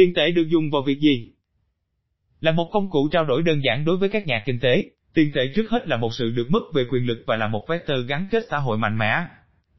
Tiền 0.00 0.14
tệ 0.14 0.30
được 0.30 0.48
dùng 0.48 0.70
vào 0.70 0.82
việc 0.82 0.98
gì? 1.00 1.32
Là 2.40 2.52
một 2.52 2.70
công 2.72 2.90
cụ 2.90 3.08
trao 3.12 3.24
đổi 3.24 3.42
đơn 3.42 3.60
giản 3.64 3.84
đối 3.84 3.96
với 3.96 4.08
các 4.08 4.26
nhà 4.26 4.42
kinh 4.46 4.60
tế, 4.60 4.84
tiền 5.14 5.30
tệ 5.34 5.40
trước 5.54 5.70
hết 5.70 5.88
là 5.88 5.96
một 5.96 6.14
sự 6.14 6.30
được 6.30 6.50
mất 6.50 6.60
về 6.74 6.84
quyền 6.90 7.06
lực 7.06 7.24
và 7.26 7.36
là 7.36 7.48
một 7.48 7.64
vector 7.68 7.96
gắn 8.08 8.28
kết 8.30 8.44
xã 8.50 8.58
hội 8.58 8.78
mạnh 8.78 8.98
mẽ. 8.98 9.24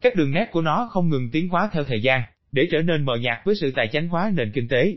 Các 0.01 0.15
đường 0.15 0.31
nét 0.31 0.45
của 0.51 0.61
nó 0.61 0.89
không 0.91 1.09
ngừng 1.09 1.29
tiến 1.31 1.49
hóa 1.49 1.69
theo 1.73 1.83
thời 1.83 2.01
gian, 2.01 2.21
để 2.51 2.67
trở 2.71 2.81
nên 2.81 3.05
mờ 3.05 3.15
nhạt 3.15 3.37
với 3.45 3.55
sự 3.55 3.71
tài 3.71 3.87
chánh 3.87 4.07
hóa 4.07 4.31
nền 4.35 4.51
kinh 4.51 4.67
tế. 4.67 4.93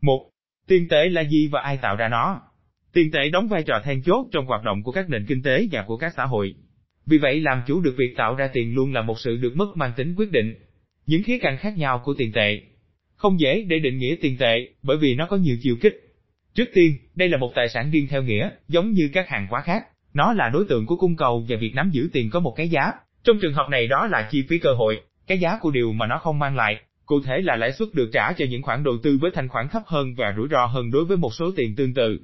Một, 0.00 0.30
Tiền 0.68 0.88
tệ 0.88 1.08
là 1.08 1.24
gì 1.24 1.48
và 1.52 1.60
ai 1.60 1.76
tạo 1.76 1.96
ra 1.96 2.08
nó? 2.08 2.40
Tiền 2.92 3.10
tệ 3.10 3.28
đóng 3.32 3.48
vai 3.48 3.62
trò 3.62 3.80
then 3.84 4.02
chốt 4.02 4.26
trong 4.32 4.46
hoạt 4.46 4.64
động 4.64 4.82
của 4.82 4.92
các 4.92 5.10
nền 5.10 5.26
kinh 5.26 5.42
tế 5.42 5.66
và 5.72 5.84
của 5.86 5.96
các 5.96 6.12
xã 6.16 6.24
hội. 6.24 6.54
Vì 7.06 7.18
vậy 7.18 7.40
làm 7.40 7.62
chủ 7.66 7.80
được 7.80 7.94
việc 7.98 8.14
tạo 8.16 8.34
ra 8.34 8.50
tiền 8.52 8.74
luôn 8.74 8.92
là 8.92 9.02
một 9.02 9.18
sự 9.18 9.36
được 9.36 9.56
mất 9.56 9.76
mang 9.76 9.92
tính 9.96 10.14
quyết 10.14 10.30
định. 10.30 10.54
Những 11.06 11.22
khía 11.22 11.38
cạnh 11.38 11.56
khác 11.56 11.78
nhau 11.78 12.02
của 12.04 12.14
tiền 12.18 12.32
tệ 12.32 12.71
không 13.22 13.40
dễ 13.40 13.64
để 13.68 13.78
định 13.78 13.98
nghĩa 13.98 14.16
tiền 14.20 14.36
tệ, 14.38 14.68
bởi 14.82 14.96
vì 14.96 15.14
nó 15.14 15.26
có 15.26 15.36
nhiều 15.36 15.56
chiều 15.62 15.76
kích. 15.80 15.94
Trước 16.54 16.64
tiên, 16.74 16.96
đây 17.14 17.28
là 17.28 17.38
một 17.38 17.52
tài 17.54 17.68
sản 17.68 17.90
riêng 17.90 18.06
theo 18.10 18.22
nghĩa, 18.22 18.50
giống 18.68 18.92
như 18.92 19.10
các 19.12 19.28
hàng 19.28 19.46
hóa 19.50 19.60
khác. 19.60 19.84
Nó 20.14 20.32
là 20.32 20.48
đối 20.48 20.64
tượng 20.64 20.86
của 20.86 20.96
cung 20.96 21.16
cầu 21.16 21.44
và 21.48 21.56
việc 21.56 21.74
nắm 21.74 21.90
giữ 21.90 22.08
tiền 22.12 22.30
có 22.30 22.40
một 22.40 22.54
cái 22.56 22.68
giá. 22.68 22.92
Trong 23.24 23.38
trường 23.42 23.54
hợp 23.54 23.66
này 23.70 23.86
đó 23.86 24.06
là 24.06 24.28
chi 24.30 24.44
phí 24.48 24.58
cơ 24.58 24.72
hội, 24.72 25.00
cái 25.26 25.38
giá 25.38 25.58
của 25.60 25.70
điều 25.70 25.92
mà 25.92 26.06
nó 26.06 26.18
không 26.18 26.38
mang 26.38 26.56
lại. 26.56 26.76
Cụ 27.06 27.20
thể 27.20 27.40
là 27.42 27.56
lãi 27.56 27.72
suất 27.72 27.88
được 27.92 28.10
trả 28.12 28.32
cho 28.32 28.44
những 28.50 28.62
khoản 28.62 28.84
đầu 28.84 28.94
tư 29.02 29.18
với 29.20 29.30
thanh 29.34 29.48
khoản 29.48 29.68
thấp 29.68 29.82
hơn 29.86 30.14
và 30.16 30.34
rủi 30.36 30.48
ro 30.50 30.66
hơn 30.66 30.90
đối 30.90 31.04
với 31.04 31.16
một 31.16 31.34
số 31.34 31.50
tiền 31.56 31.76
tương 31.76 31.94
tự. 31.94 32.20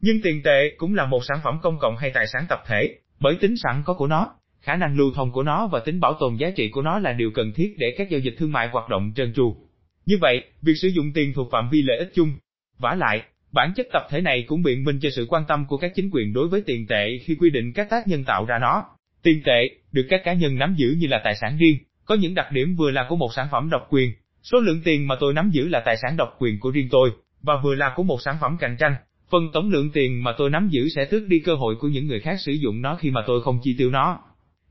Nhưng 0.00 0.22
tiền 0.22 0.42
tệ 0.42 0.70
cũng 0.76 0.94
là 0.94 1.06
một 1.06 1.24
sản 1.24 1.38
phẩm 1.44 1.58
công 1.62 1.78
cộng 1.78 1.96
hay 1.96 2.10
tài 2.14 2.26
sản 2.26 2.44
tập 2.48 2.62
thể, 2.66 2.94
bởi 3.20 3.36
tính 3.40 3.56
sẵn 3.56 3.82
có 3.84 3.94
của 3.94 4.06
nó, 4.06 4.34
khả 4.60 4.76
năng 4.76 4.96
lưu 4.96 5.12
thông 5.14 5.32
của 5.32 5.42
nó 5.42 5.66
và 5.66 5.80
tính 5.80 6.00
bảo 6.00 6.14
tồn 6.20 6.36
giá 6.36 6.50
trị 6.50 6.68
của 6.68 6.82
nó 6.82 6.98
là 6.98 7.12
điều 7.12 7.30
cần 7.34 7.52
thiết 7.52 7.74
để 7.78 7.94
các 7.98 8.10
giao 8.10 8.20
dịch 8.20 8.34
thương 8.38 8.52
mại 8.52 8.68
hoạt 8.68 8.88
động 8.88 9.12
trơn 9.16 9.32
tru. 9.34 9.56
Như 10.06 10.18
vậy, 10.20 10.44
việc 10.62 10.74
sử 10.76 10.88
dụng 10.88 11.12
tiền 11.12 11.32
thuộc 11.34 11.48
phạm 11.52 11.68
vi 11.70 11.82
lợi 11.82 11.98
ích 11.98 12.10
chung. 12.14 12.32
Vả 12.78 12.94
lại, 12.94 13.22
bản 13.52 13.72
chất 13.76 13.86
tập 13.92 14.02
thể 14.10 14.20
này 14.20 14.44
cũng 14.46 14.62
biện 14.62 14.84
minh 14.84 14.98
cho 15.02 15.10
sự 15.10 15.26
quan 15.28 15.44
tâm 15.48 15.66
của 15.68 15.76
các 15.76 15.92
chính 15.94 16.10
quyền 16.12 16.32
đối 16.32 16.48
với 16.48 16.62
tiền 16.66 16.86
tệ 16.86 17.18
khi 17.24 17.34
quy 17.34 17.50
định 17.50 17.72
các 17.72 17.90
tác 17.90 18.08
nhân 18.08 18.24
tạo 18.24 18.44
ra 18.44 18.58
nó. 18.60 18.84
Tiền 19.22 19.42
tệ 19.44 19.68
được 19.92 20.06
các 20.08 20.20
cá 20.24 20.32
nhân 20.32 20.58
nắm 20.58 20.74
giữ 20.78 20.94
như 20.98 21.06
là 21.06 21.20
tài 21.24 21.34
sản 21.40 21.56
riêng, 21.58 21.76
có 22.04 22.14
những 22.14 22.34
đặc 22.34 22.52
điểm 22.52 22.76
vừa 22.76 22.90
là 22.90 23.06
của 23.08 23.16
một 23.16 23.34
sản 23.34 23.48
phẩm 23.50 23.70
độc 23.70 23.86
quyền, 23.90 24.12
số 24.42 24.60
lượng 24.60 24.80
tiền 24.84 25.08
mà 25.08 25.14
tôi 25.20 25.34
nắm 25.34 25.50
giữ 25.50 25.68
là 25.68 25.82
tài 25.84 25.96
sản 26.02 26.16
độc 26.16 26.28
quyền 26.38 26.60
của 26.60 26.70
riêng 26.70 26.88
tôi, 26.90 27.10
và 27.42 27.54
vừa 27.64 27.74
là 27.74 27.92
của 27.96 28.02
một 28.02 28.22
sản 28.22 28.36
phẩm 28.40 28.56
cạnh 28.60 28.76
tranh. 28.78 28.94
Phần 29.30 29.42
tổng 29.52 29.70
lượng 29.70 29.90
tiền 29.92 30.24
mà 30.24 30.32
tôi 30.38 30.50
nắm 30.50 30.68
giữ 30.68 30.88
sẽ 30.88 31.04
tước 31.04 31.28
đi 31.28 31.38
cơ 31.38 31.54
hội 31.54 31.76
của 31.80 31.88
những 31.88 32.06
người 32.06 32.20
khác 32.20 32.40
sử 32.40 32.52
dụng 32.52 32.82
nó 32.82 32.96
khi 32.96 33.10
mà 33.10 33.20
tôi 33.26 33.42
không 33.42 33.58
chi 33.62 33.74
tiêu 33.78 33.90
nó. 33.90 34.20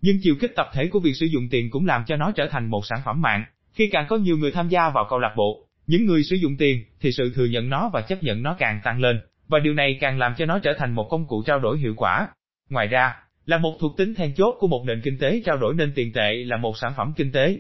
Nhưng 0.02 0.18
chiều 0.24 0.36
kích 0.40 0.52
tập 0.56 0.68
thể 0.74 0.88
của 0.88 1.00
việc 1.00 1.14
sử 1.14 1.26
dụng 1.26 1.50
tiền 1.52 1.70
cũng 1.70 1.86
làm 1.86 2.04
cho 2.08 2.16
nó 2.16 2.32
trở 2.32 2.48
thành 2.52 2.70
một 2.70 2.86
sản 2.86 3.00
phẩm 3.06 3.22
mạng, 3.22 3.44
khi 3.74 3.90
càng 3.92 4.06
có 4.10 4.18
nhiều 4.18 4.38
người 4.38 4.52
tham 4.52 4.70
gia 4.70 4.90
vào 4.90 5.08
câu 5.10 5.20
lạc 5.20 5.34
bộ, 5.38 5.68
những 5.88 6.06
người 6.06 6.24
sử 6.24 6.36
dụng 6.36 6.58
tiền, 6.58 6.84
thì 7.02 7.12
sự 7.12 7.32
thừa 7.36 7.46
nhận 7.46 7.70
nó 7.70 7.90
và 7.94 8.02
chấp 8.02 8.24
nhận 8.24 8.44
nó 8.44 8.56
càng 8.60 8.80
tăng 8.84 9.00
lên, 9.00 9.20
và 9.48 9.60
điều 9.60 9.74
này 9.74 9.98
càng 10.00 10.20
làm 10.20 10.34
cho 10.38 10.46
nó 10.46 10.60
trở 10.60 10.74
thành 10.78 10.96
một 10.96 11.08
công 11.10 11.28
cụ 11.28 11.44
trao 11.46 11.60
đổi 11.60 11.80
hiệu 11.80 11.94
quả. 11.98 12.28
Ngoài 12.70 12.88
ra, 12.88 13.16
là 13.46 13.58
một 13.58 13.78
thuộc 13.80 13.98
tính 13.98 14.16
then 14.16 14.34
chốt 14.34 14.56
của 14.60 14.68
một 14.68 14.84
nền 14.88 15.02
kinh 15.02 15.18
tế 15.18 15.42
trao 15.46 15.58
đổi 15.58 15.74
nên 15.74 15.92
tiền 15.96 16.12
tệ 16.14 16.34
là 16.34 16.58
một 16.58 16.78
sản 16.78 16.94
phẩm 16.98 17.14
kinh 17.16 17.32
tế. 17.32 17.58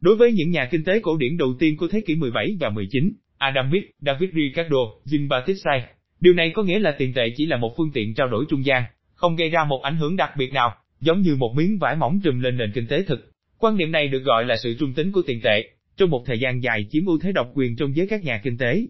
Đối 0.00 0.16
với 0.16 0.32
những 0.32 0.50
nhà 0.50 0.68
kinh 0.70 0.84
tế 0.84 1.00
cổ 1.02 1.16
điển 1.16 1.36
đầu 1.36 1.54
tiên 1.58 1.76
của 1.76 1.88
thế 1.88 2.00
kỷ 2.06 2.14
17 2.14 2.56
và 2.60 2.70
19, 2.70 3.12
Adam 3.38 3.70
Smith, 3.70 3.84
David 4.00 4.30
Ricardo, 4.34 4.78
Jean-Baptiste 5.04 5.80
điều 6.20 6.34
này 6.34 6.52
có 6.54 6.62
nghĩa 6.62 6.78
là 6.78 6.92
tiền 6.92 7.12
tệ 7.14 7.22
chỉ 7.36 7.46
là 7.46 7.56
một 7.56 7.74
phương 7.76 7.90
tiện 7.94 8.14
trao 8.14 8.28
đổi 8.28 8.44
trung 8.48 8.64
gian, 8.64 8.84
không 9.14 9.36
gây 9.36 9.50
ra 9.50 9.64
một 9.64 9.82
ảnh 9.82 9.96
hưởng 9.96 10.16
đặc 10.16 10.30
biệt 10.36 10.52
nào, 10.52 10.74
giống 11.00 11.20
như 11.20 11.36
một 11.36 11.54
miếng 11.56 11.78
vải 11.78 11.96
mỏng 11.96 12.20
trùm 12.24 12.40
lên 12.40 12.56
nền 12.56 12.72
kinh 12.74 12.86
tế 12.86 13.02
thực. 13.02 13.29
Quan 13.60 13.76
niệm 13.76 13.92
này 13.92 14.08
được 14.08 14.18
gọi 14.18 14.44
là 14.44 14.56
sự 14.56 14.76
trung 14.78 14.94
tính 14.94 15.12
của 15.12 15.22
tiền 15.26 15.40
tệ, 15.40 15.70
trong 15.96 16.10
một 16.10 16.22
thời 16.26 16.38
gian 16.38 16.62
dài 16.62 16.86
chiếm 16.90 17.06
ưu 17.06 17.18
thế 17.22 17.32
độc 17.32 17.50
quyền 17.54 17.76
trong 17.76 17.96
giới 17.96 18.06
các 18.06 18.24
nhà 18.24 18.40
kinh 18.44 18.58
tế. 18.58 18.86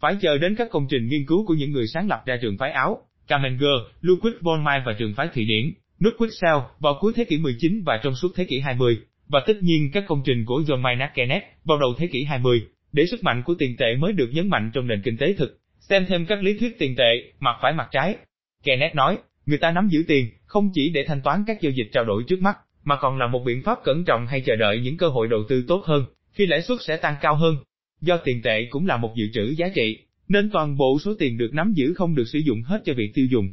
Phải 0.00 0.16
chờ 0.20 0.38
đến 0.38 0.54
các 0.54 0.70
công 0.70 0.86
trình 0.90 1.08
nghiên 1.08 1.26
cứu 1.26 1.46
của 1.46 1.54
những 1.54 1.72
người 1.72 1.86
sáng 1.86 2.08
lập 2.08 2.22
ra 2.26 2.36
trường 2.42 2.56
phái 2.58 2.70
Áo, 2.70 2.98
Kamenger, 3.28 3.78
Ludwig 4.02 4.32
von 4.40 4.64
Mises 4.64 4.86
và 4.86 4.92
trường 4.98 5.14
phái 5.14 5.28
Thụy 5.34 5.44
Điển, 5.44 5.72
Ludwig 6.00 6.60
vào 6.78 6.98
cuối 7.00 7.12
thế 7.16 7.24
kỷ 7.24 7.38
19 7.38 7.82
và 7.86 8.00
trong 8.02 8.14
suốt 8.14 8.28
thế 8.36 8.44
kỷ 8.44 8.60
20, 8.60 8.98
và 9.28 9.40
tất 9.46 9.62
nhiên 9.62 9.90
các 9.92 10.04
công 10.08 10.22
trình 10.24 10.44
của 10.44 10.60
John 10.60 10.80
Maynard 10.80 11.14
Keynes 11.14 11.42
vào 11.64 11.78
đầu 11.78 11.94
thế 11.98 12.06
kỷ 12.06 12.24
20, 12.24 12.66
để 12.92 13.06
sức 13.06 13.22
mạnh 13.22 13.42
của 13.42 13.54
tiền 13.58 13.76
tệ 13.76 13.96
mới 13.98 14.12
được 14.12 14.30
nhấn 14.32 14.48
mạnh 14.48 14.70
trong 14.74 14.86
nền 14.86 15.02
kinh 15.02 15.16
tế 15.16 15.32
thực. 15.32 15.60
Xem 15.80 16.06
thêm 16.08 16.26
các 16.26 16.42
lý 16.42 16.58
thuyết 16.58 16.78
tiền 16.78 16.94
tệ, 16.96 17.32
mặt 17.40 17.56
phải 17.62 17.72
mặt 17.72 17.88
trái. 17.90 18.16
Keynes 18.64 18.94
nói, 18.94 19.18
người 19.46 19.58
ta 19.58 19.70
nắm 19.70 19.88
giữ 19.88 20.04
tiền, 20.08 20.30
không 20.46 20.70
chỉ 20.74 20.90
để 20.94 21.04
thanh 21.04 21.22
toán 21.22 21.44
các 21.46 21.60
giao 21.60 21.72
dịch 21.72 21.88
trao 21.92 22.04
đổi 22.04 22.24
trước 22.28 22.42
mắt, 22.42 22.56
mà 22.84 22.96
còn 22.96 23.18
là 23.18 23.26
một 23.26 23.44
biện 23.46 23.62
pháp 23.62 23.78
cẩn 23.84 24.04
trọng 24.04 24.26
hay 24.26 24.40
chờ 24.40 24.56
đợi 24.56 24.80
những 24.80 24.96
cơ 24.96 25.08
hội 25.08 25.28
đầu 25.28 25.40
tư 25.48 25.64
tốt 25.68 25.84
hơn, 25.84 26.04
khi 26.32 26.46
lãi 26.46 26.62
suất 26.62 26.78
sẽ 26.80 26.96
tăng 26.96 27.16
cao 27.20 27.34
hơn. 27.34 27.56
Do 28.00 28.16
tiền 28.16 28.42
tệ 28.42 28.66
cũng 28.70 28.86
là 28.86 28.96
một 28.96 29.14
dự 29.16 29.24
trữ 29.34 29.54
giá 29.56 29.68
trị, 29.74 29.98
nên 30.28 30.50
toàn 30.50 30.76
bộ 30.76 30.98
số 31.04 31.14
tiền 31.18 31.38
được 31.38 31.50
nắm 31.52 31.72
giữ 31.72 31.94
không 31.94 32.14
được 32.14 32.28
sử 32.28 32.38
dụng 32.38 32.62
hết 32.62 32.82
cho 32.84 32.94
việc 32.94 33.10
tiêu 33.14 33.26
dùng. 33.30 33.48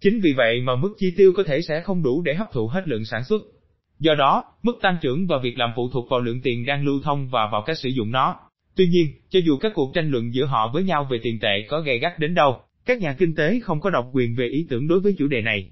Chính 0.00 0.20
vì 0.20 0.32
vậy 0.36 0.60
mà 0.60 0.76
mức 0.76 0.94
chi 0.98 1.12
tiêu 1.16 1.32
có 1.36 1.42
thể 1.42 1.62
sẽ 1.62 1.80
không 1.80 2.02
đủ 2.02 2.22
để 2.22 2.34
hấp 2.34 2.52
thụ 2.52 2.68
hết 2.68 2.88
lượng 2.88 3.04
sản 3.04 3.24
xuất. 3.24 3.42
Do 3.98 4.14
đó, 4.14 4.44
mức 4.62 4.78
tăng 4.82 4.96
trưởng 5.00 5.26
và 5.26 5.38
việc 5.42 5.58
làm 5.58 5.70
phụ 5.76 5.90
thuộc 5.92 6.10
vào 6.10 6.20
lượng 6.20 6.40
tiền 6.42 6.66
đang 6.66 6.84
lưu 6.84 7.00
thông 7.04 7.28
và 7.28 7.48
vào 7.52 7.62
cách 7.66 7.78
sử 7.78 7.88
dụng 7.88 8.10
nó. 8.10 8.36
Tuy 8.76 8.86
nhiên, 8.86 9.06
cho 9.28 9.40
dù 9.44 9.56
các 9.56 9.72
cuộc 9.74 9.94
tranh 9.94 10.10
luận 10.10 10.34
giữa 10.34 10.44
họ 10.44 10.70
với 10.74 10.82
nhau 10.82 11.06
về 11.10 11.18
tiền 11.22 11.38
tệ 11.40 11.66
có 11.68 11.80
gay 11.80 11.98
gắt 11.98 12.18
đến 12.18 12.34
đâu, 12.34 12.60
các 12.86 13.00
nhà 13.00 13.12
kinh 13.18 13.34
tế 13.34 13.60
không 13.62 13.80
có 13.80 13.90
độc 13.90 14.10
quyền 14.12 14.36
về 14.36 14.46
ý 14.46 14.66
tưởng 14.70 14.88
đối 14.88 15.00
với 15.00 15.14
chủ 15.18 15.26
đề 15.26 15.40
này. 15.40 15.70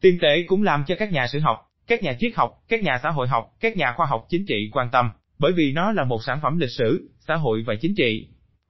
Tiền 0.00 0.18
tệ 0.20 0.42
cũng 0.46 0.62
làm 0.62 0.84
cho 0.86 0.94
các 0.98 1.12
nhà 1.12 1.26
sử 1.26 1.38
học, 1.38 1.58
các 1.86 2.02
nhà 2.02 2.16
triết 2.20 2.32
học, 2.34 2.50
các 2.68 2.82
nhà 2.82 2.98
xã 3.02 3.10
hội 3.10 3.28
học, 3.28 3.50
các 3.60 3.76
nhà 3.76 3.92
khoa 3.96 4.06
học 4.06 4.26
chính 4.28 4.46
trị 4.46 4.70
quan 4.72 4.88
tâm, 4.92 5.10
bởi 5.38 5.52
vì 5.52 5.72
nó 5.72 5.92
là 5.92 6.04
một 6.04 6.24
sản 6.24 6.38
phẩm 6.42 6.58
lịch 6.58 6.70
sử, 6.70 7.10
xã 7.20 7.34
hội 7.34 7.62
và 7.66 7.74
chính 7.74 7.94
trị. 7.94 8.28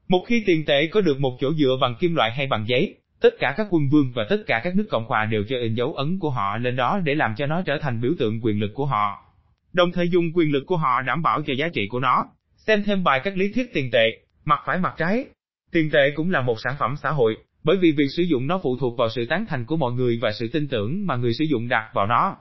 Một 0.09 0.25
khi 0.27 0.43
tiền 0.47 0.65
tệ 0.65 0.87
có 0.87 1.01
được 1.01 1.21
một 1.21 1.37
chỗ 1.41 1.55
dựa 1.55 1.77
bằng 1.81 1.95
kim 2.01 2.15
loại 2.15 2.33
hay 2.33 2.47
bằng 2.47 2.65
giấy, 2.69 2.95
tất 3.21 3.35
cả 3.39 3.55
các 3.57 3.67
quân 3.71 3.89
vương 3.89 4.13
và 4.15 4.27
tất 4.31 4.37
cả 4.47 4.61
các 4.65 4.77
nước 4.77 4.87
cộng 4.91 5.05
hòa 5.05 5.25
đều 5.25 5.45
cho 5.49 5.57
in 5.59 5.75
dấu 5.75 5.95
ấn 5.95 6.19
của 6.19 6.31
họ 6.31 6.57
lên 6.57 6.77
đó 6.77 7.01
để 7.05 7.15
làm 7.15 7.35
cho 7.37 7.47
nó 7.47 7.63
trở 7.63 7.79
thành 7.81 8.01
biểu 8.01 8.13
tượng 8.19 8.41
quyền 8.43 8.61
lực 8.61 8.71
của 8.75 8.87
họ. 8.87 9.25
Đồng 9.73 9.93
thời 9.93 10.09
dùng 10.09 10.25
quyền 10.35 10.53
lực 10.53 10.65
của 10.67 10.77
họ 10.77 11.03
đảm 11.03 11.23
bảo 11.23 11.43
cho 11.47 11.55
giá 11.59 11.69
trị 11.69 11.89
của 11.89 12.01
nó. 12.01 12.25
Xem 12.57 12.83
thêm 12.85 13.05
bài 13.05 13.21
các 13.25 13.37
lý 13.37 13.53
thuyết 13.53 13.71
tiền 13.75 13.91
tệ, 13.93 14.19
mặt 14.45 14.61
phải 14.67 14.79
mặt 14.79 14.95
trái. 14.99 15.25
Tiền 15.73 15.91
tệ 15.91 16.11
cũng 16.17 16.31
là 16.31 16.41
một 16.41 16.61
sản 16.61 16.75
phẩm 16.79 16.95
xã 17.03 17.11
hội, 17.11 17.37
bởi 17.65 17.77
vì 17.77 17.93
việc 17.93 18.09
sử 18.17 18.23
dụng 18.23 18.47
nó 18.47 18.61
phụ 18.63 18.77
thuộc 18.81 18.99
vào 18.99 19.09
sự 19.09 19.27
tán 19.27 19.47
thành 19.49 19.65
của 19.65 19.77
mọi 19.77 19.93
người 19.93 20.19
và 20.23 20.33
sự 20.33 20.49
tin 20.53 20.69
tưởng 20.69 21.07
mà 21.07 21.17
người 21.17 21.35
sử 21.35 21.45
dụng 21.45 21.69
đặt 21.69 21.91
vào 21.95 22.07
nó 22.07 22.37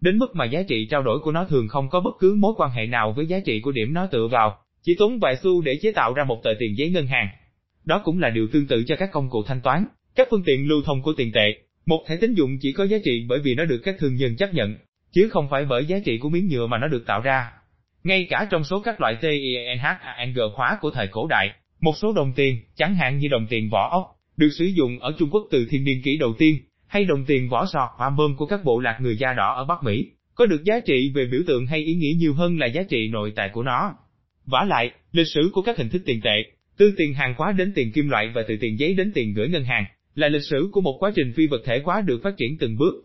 đến 0.00 0.18
mức 0.18 0.36
mà 0.36 0.44
giá 0.44 0.62
trị 0.62 0.86
trao 0.90 1.02
đổi 1.02 1.18
của 1.18 1.32
nó 1.32 1.44
thường 1.44 1.68
không 1.68 1.88
có 1.88 2.00
bất 2.00 2.14
cứ 2.18 2.34
mối 2.38 2.52
quan 2.56 2.70
hệ 2.70 2.86
nào 2.86 3.12
với 3.12 3.26
giá 3.26 3.40
trị 3.40 3.60
của 3.60 3.72
điểm 3.72 3.92
nó 3.92 4.06
tựa 4.06 4.28
vào, 4.28 4.58
chỉ 4.82 4.94
tốn 4.98 5.18
vài 5.18 5.36
xu 5.36 5.62
để 5.62 5.78
chế 5.82 5.92
tạo 5.92 6.14
ra 6.14 6.24
một 6.24 6.40
tờ 6.44 6.50
tiền 6.58 6.76
giấy 6.76 6.90
ngân 6.90 7.06
hàng. 7.06 7.28
Đó 7.84 8.02
cũng 8.04 8.18
là 8.18 8.30
điều 8.30 8.48
tương 8.52 8.66
tự 8.66 8.84
cho 8.86 8.96
các 8.96 9.10
công 9.12 9.30
cụ 9.30 9.42
thanh 9.42 9.60
toán, 9.60 9.86
các 10.14 10.28
phương 10.30 10.42
tiện 10.46 10.68
lưu 10.68 10.82
thông 10.82 11.02
của 11.02 11.12
tiền 11.12 11.32
tệ. 11.32 11.54
Một 11.86 12.04
thẻ 12.08 12.16
tín 12.16 12.34
dụng 12.34 12.58
chỉ 12.60 12.72
có 12.72 12.84
giá 12.84 12.96
trị 13.04 13.26
bởi 13.28 13.38
vì 13.38 13.54
nó 13.54 13.64
được 13.64 13.80
các 13.84 13.96
thương 13.98 14.14
nhân 14.14 14.36
chấp 14.36 14.54
nhận, 14.54 14.74
chứ 15.12 15.28
không 15.28 15.48
phải 15.50 15.64
bởi 15.64 15.86
giá 15.86 15.98
trị 16.04 16.18
của 16.18 16.28
miếng 16.28 16.48
nhựa 16.48 16.66
mà 16.66 16.78
nó 16.78 16.88
được 16.88 17.06
tạo 17.06 17.20
ra. 17.20 17.50
Ngay 18.04 18.26
cả 18.30 18.48
trong 18.50 18.64
số 18.64 18.80
các 18.80 19.00
loại 19.00 19.16
TENHANG 19.20 20.34
khóa 20.54 20.78
của 20.80 20.90
thời 20.90 21.06
cổ 21.06 21.26
đại, 21.26 21.50
một 21.80 21.96
số 21.96 22.12
đồng 22.12 22.32
tiền, 22.36 22.60
chẳng 22.76 22.94
hạn 22.94 23.18
như 23.18 23.28
đồng 23.28 23.46
tiền 23.50 23.70
vỏ 23.70 23.88
ốc, 23.90 24.16
được 24.36 24.50
sử 24.58 24.64
dụng 24.64 24.98
ở 24.98 25.14
Trung 25.18 25.30
Quốc 25.30 25.46
từ 25.50 25.66
thiên 25.70 25.84
niên 25.84 26.02
kỷ 26.02 26.16
đầu 26.16 26.34
tiên, 26.38 26.58
hay 26.86 27.04
đồng 27.04 27.24
tiền 27.24 27.48
vỏ 27.48 27.66
sọt 27.66 27.88
hoa 27.96 28.10
bơm 28.10 28.36
của 28.36 28.46
các 28.46 28.64
bộ 28.64 28.80
lạc 28.80 28.98
người 29.00 29.16
da 29.16 29.32
đỏ 29.32 29.54
ở 29.54 29.64
Bắc 29.64 29.82
Mỹ, 29.82 30.10
có 30.34 30.46
được 30.46 30.64
giá 30.64 30.80
trị 30.80 31.12
về 31.14 31.26
biểu 31.32 31.40
tượng 31.46 31.66
hay 31.66 31.84
ý 31.84 31.94
nghĩa 31.94 32.14
nhiều 32.18 32.34
hơn 32.34 32.58
là 32.58 32.66
giá 32.66 32.82
trị 32.82 33.08
nội 33.08 33.32
tại 33.36 33.50
của 33.52 33.62
nó. 33.62 33.94
Vả 34.46 34.64
lại, 34.68 34.90
lịch 35.12 35.26
sử 35.34 35.50
của 35.52 35.62
các 35.62 35.76
hình 35.78 35.88
thức 35.88 36.02
tiền 36.06 36.20
tệ, 36.24 36.42
từ 36.78 36.94
tiền 36.96 37.14
hàng 37.14 37.34
hóa 37.36 37.52
đến 37.52 37.72
tiền 37.74 37.92
kim 37.92 38.08
loại 38.08 38.32
và 38.34 38.42
từ 38.48 38.56
tiền 38.60 38.78
giấy 38.78 38.94
đến 38.94 39.12
tiền 39.14 39.34
gửi 39.34 39.48
ngân 39.48 39.64
hàng, 39.64 39.84
là 40.14 40.28
lịch 40.28 40.42
sử 40.42 40.68
của 40.72 40.80
một 40.80 40.96
quá 41.00 41.12
trình 41.16 41.32
phi 41.36 41.46
vật 41.46 41.62
thể 41.64 41.80
hóa 41.84 42.00
được 42.00 42.20
phát 42.22 42.36
triển 42.36 42.58
từng 42.58 42.76
bước. 42.76 43.04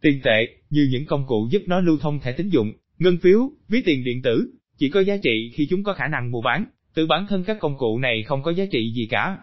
Tiền 0.00 0.20
tệ, 0.24 0.46
như 0.70 0.88
những 0.90 1.06
công 1.06 1.26
cụ 1.26 1.48
giúp 1.50 1.62
nó 1.66 1.80
lưu 1.80 1.98
thông 2.00 2.20
thẻ 2.20 2.32
tín 2.32 2.48
dụng, 2.48 2.72
ngân 2.98 3.18
phiếu, 3.22 3.50
ví 3.68 3.82
tiền 3.84 4.04
điện 4.04 4.22
tử, 4.22 4.52
chỉ 4.78 4.88
có 4.88 5.00
giá 5.00 5.16
trị 5.22 5.52
khi 5.54 5.66
chúng 5.70 5.82
có 5.82 5.94
khả 5.94 6.08
năng 6.08 6.30
mua 6.30 6.40
bán, 6.40 6.64
từ 6.94 7.06
bản 7.06 7.26
thân 7.28 7.44
các 7.44 7.56
công 7.60 7.78
cụ 7.78 7.98
này 7.98 8.22
không 8.22 8.42
có 8.42 8.50
giá 8.50 8.64
trị 8.72 8.92
gì 8.92 9.06
cả. 9.10 9.38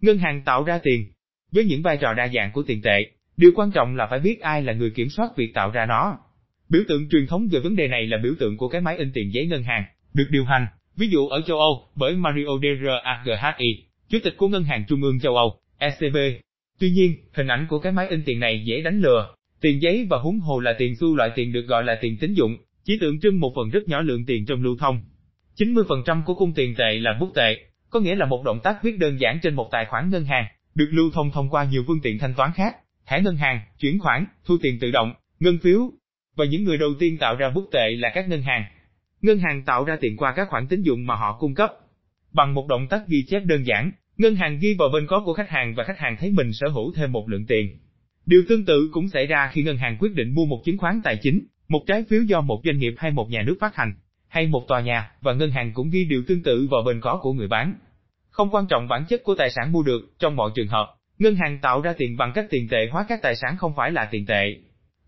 Ngân 0.00 0.18
hàng 0.18 0.42
tạo 0.44 0.64
ra 0.64 0.80
tiền, 0.82 1.06
với 1.52 1.64
những 1.64 1.82
vai 1.82 1.96
trò 1.96 2.14
đa 2.14 2.28
dạng 2.34 2.50
của 2.52 2.62
tiền 2.62 2.82
tệ, 2.82 3.10
Điều 3.36 3.50
quan 3.54 3.70
trọng 3.70 3.96
là 3.96 4.06
phải 4.10 4.18
biết 4.18 4.40
ai 4.40 4.62
là 4.62 4.72
người 4.72 4.90
kiểm 4.90 5.08
soát 5.08 5.36
việc 5.36 5.54
tạo 5.54 5.70
ra 5.70 5.86
nó. 5.86 6.18
Biểu 6.68 6.82
tượng 6.88 7.08
truyền 7.08 7.26
thống 7.26 7.48
về 7.52 7.60
vấn 7.60 7.76
đề 7.76 7.88
này 7.88 8.06
là 8.06 8.18
biểu 8.22 8.34
tượng 8.38 8.56
của 8.56 8.68
cái 8.68 8.80
máy 8.80 8.96
in 8.96 9.10
tiền 9.14 9.30
giấy 9.32 9.46
ngân 9.46 9.62
hàng, 9.62 9.84
được 10.14 10.26
điều 10.30 10.44
hành, 10.44 10.66
ví 10.96 11.08
dụ 11.08 11.28
ở 11.28 11.40
châu 11.46 11.58
Âu, 11.58 11.88
bởi 11.94 12.16
Mario 12.16 12.58
Draghi, 13.24 13.84
Chủ 14.08 14.18
tịch 14.24 14.34
của 14.36 14.48
Ngân 14.48 14.64
hàng 14.64 14.84
Trung 14.88 15.02
ương 15.02 15.20
châu 15.20 15.36
Âu, 15.36 15.58
ECB. 15.78 16.16
Tuy 16.80 16.90
nhiên, 16.90 17.14
hình 17.32 17.46
ảnh 17.48 17.66
của 17.70 17.78
cái 17.78 17.92
máy 17.92 18.08
in 18.08 18.22
tiền 18.24 18.40
này 18.40 18.64
dễ 18.64 18.80
đánh 18.80 19.00
lừa. 19.00 19.34
Tiền 19.60 19.82
giấy 19.82 20.06
và 20.10 20.18
húng 20.18 20.38
hồ 20.38 20.60
là 20.60 20.74
tiền 20.78 20.96
xu 20.96 21.16
loại 21.16 21.30
tiền 21.34 21.52
được 21.52 21.66
gọi 21.66 21.84
là 21.84 21.98
tiền 22.00 22.16
tín 22.20 22.34
dụng, 22.34 22.56
chỉ 22.84 22.98
tượng 23.00 23.20
trưng 23.20 23.40
một 23.40 23.52
phần 23.56 23.70
rất 23.70 23.88
nhỏ 23.88 24.00
lượng 24.00 24.26
tiền 24.26 24.46
trong 24.46 24.62
lưu 24.62 24.76
thông. 24.80 25.00
90% 25.56 26.24
của 26.24 26.34
cung 26.34 26.52
tiền 26.54 26.74
tệ 26.74 26.98
là 27.00 27.16
bút 27.20 27.34
tệ, 27.34 27.56
có 27.90 28.00
nghĩa 28.00 28.14
là 28.14 28.26
một 28.26 28.44
động 28.44 28.60
tác 28.62 28.82
viết 28.82 28.98
đơn 28.98 29.20
giản 29.20 29.38
trên 29.42 29.54
một 29.54 29.68
tài 29.72 29.84
khoản 29.84 30.10
ngân 30.10 30.24
hàng, 30.24 30.44
được 30.74 30.88
lưu 30.90 31.10
thông 31.14 31.30
thông 31.30 31.50
qua 31.50 31.64
nhiều 31.64 31.84
phương 31.86 32.00
tiện 32.02 32.18
thanh 32.18 32.34
toán 32.34 32.50
khác 32.54 32.76
thẻ 33.06 33.20
ngân 33.20 33.36
hàng, 33.36 33.60
chuyển 33.78 33.98
khoản, 33.98 34.26
thu 34.44 34.56
tiền 34.62 34.78
tự 34.80 34.90
động, 34.90 35.14
ngân 35.40 35.58
phiếu. 35.62 35.90
Và 36.36 36.44
những 36.44 36.64
người 36.64 36.78
đầu 36.78 36.90
tiên 36.98 37.18
tạo 37.18 37.36
ra 37.36 37.50
bút 37.50 37.68
tệ 37.72 37.90
là 37.90 38.10
các 38.14 38.28
ngân 38.28 38.42
hàng. 38.42 38.64
Ngân 39.22 39.38
hàng 39.38 39.62
tạo 39.64 39.84
ra 39.84 39.96
tiền 40.00 40.16
qua 40.16 40.32
các 40.36 40.48
khoản 40.48 40.66
tín 40.68 40.82
dụng 40.82 41.06
mà 41.06 41.14
họ 41.14 41.36
cung 41.38 41.54
cấp. 41.54 41.70
Bằng 42.32 42.54
một 42.54 42.66
động 42.68 42.86
tác 42.90 43.02
ghi 43.06 43.24
chép 43.28 43.42
đơn 43.44 43.66
giản, 43.66 43.90
ngân 44.16 44.36
hàng 44.36 44.58
ghi 44.58 44.74
vào 44.78 44.88
bên 44.92 45.06
có 45.06 45.22
của 45.24 45.34
khách 45.34 45.50
hàng 45.50 45.74
và 45.74 45.84
khách 45.84 45.98
hàng 45.98 46.16
thấy 46.20 46.30
mình 46.30 46.52
sở 46.52 46.68
hữu 46.68 46.92
thêm 46.94 47.12
một 47.12 47.28
lượng 47.28 47.46
tiền. 47.46 47.78
Điều 48.26 48.42
tương 48.48 48.64
tự 48.64 48.88
cũng 48.92 49.08
xảy 49.08 49.26
ra 49.26 49.50
khi 49.52 49.62
ngân 49.62 49.76
hàng 49.76 49.96
quyết 50.00 50.14
định 50.14 50.34
mua 50.34 50.44
một 50.44 50.62
chứng 50.64 50.78
khoán 50.78 51.00
tài 51.04 51.18
chính, 51.22 51.46
một 51.68 51.80
trái 51.86 52.04
phiếu 52.08 52.22
do 52.22 52.40
một 52.40 52.60
doanh 52.64 52.78
nghiệp 52.78 52.94
hay 52.96 53.10
một 53.10 53.30
nhà 53.30 53.42
nước 53.42 53.56
phát 53.60 53.76
hành, 53.76 53.94
hay 54.28 54.46
một 54.46 54.64
tòa 54.68 54.80
nhà, 54.80 55.10
và 55.20 55.32
ngân 55.32 55.50
hàng 55.50 55.72
cũng 55.74 55.90
ghi 55.90 56.04
điều 56.04 56.22
tương 56.28 56.42
tự 56.42 56.68
vào 56.70 56.82
bên 56.82 57.00
có 57.00 57.18
của 57.22 57.32
người 57.32 57.48
bán. 57.48 57.74
Không 58.30 58.50
quan 58.50 58.66
trọng 58.66 58.88
bản 58.88 59.04
chất 59.08 59.22
của 59.24 59.34
tài 59.34 59.50
sản 59.50 59.72
mua 59.72 59.82
được, 59.82 60.14
trong 60.18 60.36
mọi 60.36 60.50
trường 60.54 60.68
hợp, 60.68 60.86
ngân 61.18 61.36
hàng 61.36 61.58
tạo 61.62 61.80
ra 61.80 61.94
tiền 61.98 62.16
bằng 62.16 62.32
cách 62.34 62.46
tiền 62.50 62.68
tệ 62.68 62.88
hóa 62.90 63.06
các 63.08 63.22
tài 63.22 63.36
sản 63.36 63.56
không 63.56 63.72
phải 63.76 63.90
là 63.90 64.08
tiền 64.10 64.26
tệ. 64.26 64.56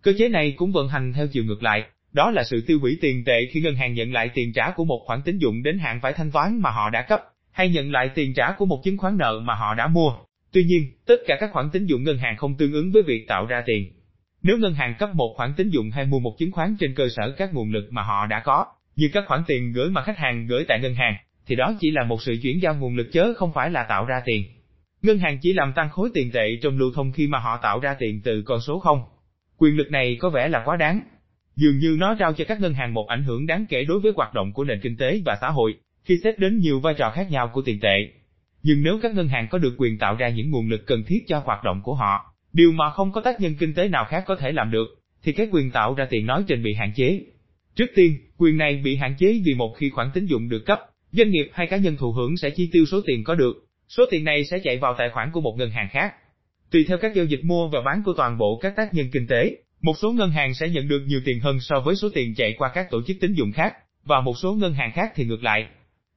Cơ 0.02 0.12
chế 0.18 0.28
này 0.28 0.54
cũng 0.56 0.72
vận 0.72 0.88
hành 0.88 1.12
theo 1.12 1.26
chiều 1.26 1.44
ngược 1.44 1.62
lại, 1.62 1.84
đó 2.12 2.30
là 2.30 2.44
sự 2.44 2.64
tiêu 2.66 2.78
hủy 2.80 2.98
tiền 3.00 3.24
tệ 3.24 3.46
khi 3.52 3.60
ngân 3.60 3.76
hàng 3.76 3.94
nhận 3.94 4.12
lại 4.12 4.30
tiền 4.34 4.52
trả 4.52 4.70
của 4.70 4.84
một 4.84 5.02
khoản 5.06 5.22
tín 5.24 5.38
dụng 5.38 5.62
đến 5.62 5.78
hạn 5.78 6.00
phải 6.02 6.12
thanh 6.12 6.30
toán 6.30 6.60
mà 6.62 6.70
họ 6.70 6.90
đã 6.90 7.02
cấp, 7.02 7.20
hay 7.52 7.68
nhận 7.68 7.92
lại 7.92 8.10
tiền 8.14 8.34
trả 8.34 8.52
của 8.52 8.66
một 8.66 8.80
chứng 8.84 8.98
khoán 8.98 9.18
nợ 9.18 9.40
mà 9.44 9.54
họ 9.54 9.74
đã 9.74 9.86
mua. 9.86 10.16
Tuy 10.52 10.64
nhiên, 10.64 10.82
tất 11.06 11.16
cả 11.26 11.36
các 11.40 11.50
khoản 11.52 11.70
tín 11.72 11.86
dụng 11.86 12.04
ngân 12.04 12.18
hàng 12.18 12.36
không 12.36 12.56
tương 12.56 12.72
ứng 12.72 12.92
với 12.92 13.02
việc 13.02 13.28
tạo 13.28 13.46
ra 13.46 13.62
tiền. 13.66 13.92
Nếu 14.42 14.58
ngân 14.58 14.74
hàng 14.74 14.94
cấp 14.98 15.10
một 15.14 15.34
khoản 15.36 15.52
tín 15.56 15.70
dụng 15.70 15.90
hay 15.90 16.06
mua 16.06 16.18
một 16.18 16.36
chứng 16.38 16.52
khoán 16.52 16.76
trên 16.80 16.94
cơ 16.94 17.08
sở 17.08 17.34
các 17.36 17.54
nguồn 17.54 17.72
lực 17.72 17.88
mà 17.90 18.02
họ 18.02 18.26
đã 18.26 18.42
có, 18.44 18.66
như 18.96 19.10
các 19.12 19.24
khoản 19.26 19.42
tiền 19.46 19.72
gửi 19.72 19.90
mà 19.90 20.02
khách 20.02 20.18
hàng 20.18 20.46
gửi 20.46 20.64
tại 20.68 20.80
ngân 20.80 20.94
hàng, 20.94 21.16
thì 21.46 21.56
đó 21.56 21.74
chỉ 21.80 21.90
là 21.90 22.04
một 22.04 22.22
sự 22.22 22.36
chuyển 22.42 22.62
giao 22.62 22.74
nguồn 22.74 22.96
lực 22.96 23.08
chớ 23.12 23.34
không 23.36 23.52
phải 23.54 23.70
là 23.70 23.86
tạo 23.88 24.04
ra 24.04 24.22
tiền. 24.24 24.44
Ngân 25.06 25.18
hàng 25.18 25.38
chỉ 25.38 25.52
làm 25.52 25.72
tăng 25.72 25.90
khối 25.90 26.10
tiền 26.14 26.30
tệ 26.32 26.56
trong 26.62 26.78
lưu 26.78 26.92
thông 26.94 27.12
khi 27.12 27.26
mà 27.26 27.38
họ 27.38 27.60
tạo 27.62 27.80
ra 27.80 27.96
tiền 27.98 28.20
từ 28.24 28.42
con 28.42 28.60
số 28.60 28.78
không. 28.78 29.02
Quyền 29.58 29.76
lực 29.76 29.90
này 29.90 30.16
có 30.20 30.30
vẻ 30.30 30.48
là 30.48 30.62
quá 30.64 30.76
đáng. 30.76 31.00
Dường 31.56 31.78
như 31.78 31.96
nó 31.98 32.14
trao 32.18 32.32
cho 32.32 32.44
các 32.48 32.60
ngân 32.60 32.74
hàng 32.74 32.94
một 32.94 33.08
ảnh 33.08 33.24
hưởng 33.24 33.46
đáng 33.46 33.66
kể 33.68 33.84
đối 33.84 34.00
với 34.00 34.12
hoạt 34.16 34.34
động 34.34 34.52
của 34.52 34.64
nền 34.64 34.80
kinh 34.80 34.96
tế 34.96 35.20
và 35.24 35.38
xã 35.40 35.50
hội, 35.50 35.74
khi 36.04 36.18
xét 36.24 36.38
đến 36.38 36.58
nhiều 36.58 36.80
vai 36.80 36.94
trò 36.94 37.10
khác 37.14 37.30
nhau 37.30 37.50
của 37.52 37.62
tiền 37.62 37.80
tệ. 37.80 38.08
Nhưng 38.62 38.82
nếu 38.82 38.98
các 39.02 39.14
ngân 39.14 39.28
hàng 39.28 39.48
có 39.50 39.58
được 39.58 39.74
quyền 39.78 39.98
tạo 39.98 40.14
ra 40.14 40.28
những 40.28 40.50
nguồn 40.50 40.68
lực 40.68 40.86
cần 40.86 41.04
thiết 41.06 41.18
cho 41.28 41.38
hoạt 41.38 41.64
động 41.64 41.80
của 41.82 41.94
họ, 41.94 42.34
điều 42.52 42.72
mà 42.72 42.90
không 42.90 43.12
có 43.12 43.20
tác 43.20 43.40
nhân 43.40 43.54
kinh 43.58 43.74
tế 43.74 43.88
nào 43.88 44.04
khác 44.04 44.24
có 44.26 44.36
thể 44.36 44.52
làm 44.52 44.70
được, 44.70 44.86
thì 45.22 45.32
cái 45.32 45.48
quyền 45.52 45.70
tạo 45.70 45.94
ra 45.94 46.06
tiền 46.10 46.26
nói 46.26 46.44
trên 46.48 46.62
bị 46.62 46.74
hạn 46.74 46.92
chế. 46.96 47.20
Trước 47.76 47.90
tiên, 47.94 48.16
quyền 48.36 48.56
này 48.56 48.80
bị 48.84 48.96
hạn 48.96 49.14
chế 49.18 49.40
vì 49.44 49.54
một 49.54 49.74
khi 49.78 49.90
khoản 49.90 50.10
tín 50.14 50.26
dụng 50.26 50.48
được 50.48 50.66
cấp, 50.66 50.80
doanh 51.12 51.30
nghiệp 51.30 51.50
hay 51.52 51.66
cá 51.66 51.76
nhân 51.76 51.96
thụ 51.96 52.12
hưởng 52.12 52.36
sẽ 52.36 52.50
chi 52.50 52.68
tiêu 52.72 52.84
số 52.86 53.00
tiền 53.06 53.24
có 53.24 53.34
được, 53.34 53.65
số 53.88 54.04
tiền 54.10 54.24
này 54.24 54.44
sẽ 54.44 54.58
chạy 54.58 54.78
vào 54.78 54.94
tài 54.98 55.10
khoản 55.10 55.30
của 55.32 55.40
một 55.40 55.54
ngân 55.58 55.70
hàng 55.70 55.88
khác. 55.90 56.14
Tùy 56.70 56.84
theo 56.88 56.98
các 56.98 57.14
giao 57.14 57.24
dịch 57.24 57.40
mua 57.44 57.68
và 57.68 57.80
bán 57.80 58.02
của 58.04 58.12
toàn 58.12 58.38
bộ 58.38 58.58
các 58.62 58.76
tác 58.76 58.94
nhân 58.94 59.06
kinh 59.12 59.26
tế, 59.26 59.56
một 59.80 59.98
số 59.98 60.12
ngân 60.12 60.30
hàng 60.30 60.54
sẽ 60.54 60.68
nhận 60.68 60.88
được 60.88 61.02
nhiều 61.06 61.20
tiền 61.24 61.40
hơn 61.40 61.60
so 61.60 61.80
với 61.80 61.96
số 61.96 62.08
tiền 62.14 62.34
chạy 62.34 62.54
qua 62.58 62.70
các 62.74 62.90
tổ 62.90 63.02
chức 63.06 63.16
tín 63.20 63.32
dụng 63.32 63.52
khác, 63.52 63.74
và 64.04 64.20
một 64.20 64.38
số 64.38 64.54
ngân 64.54 64.74
hàng 64.74 64.92
khác 64.94 65.12
thì 65.14 65.24
ngược 65.24 65.42
lại. 65.42 65.66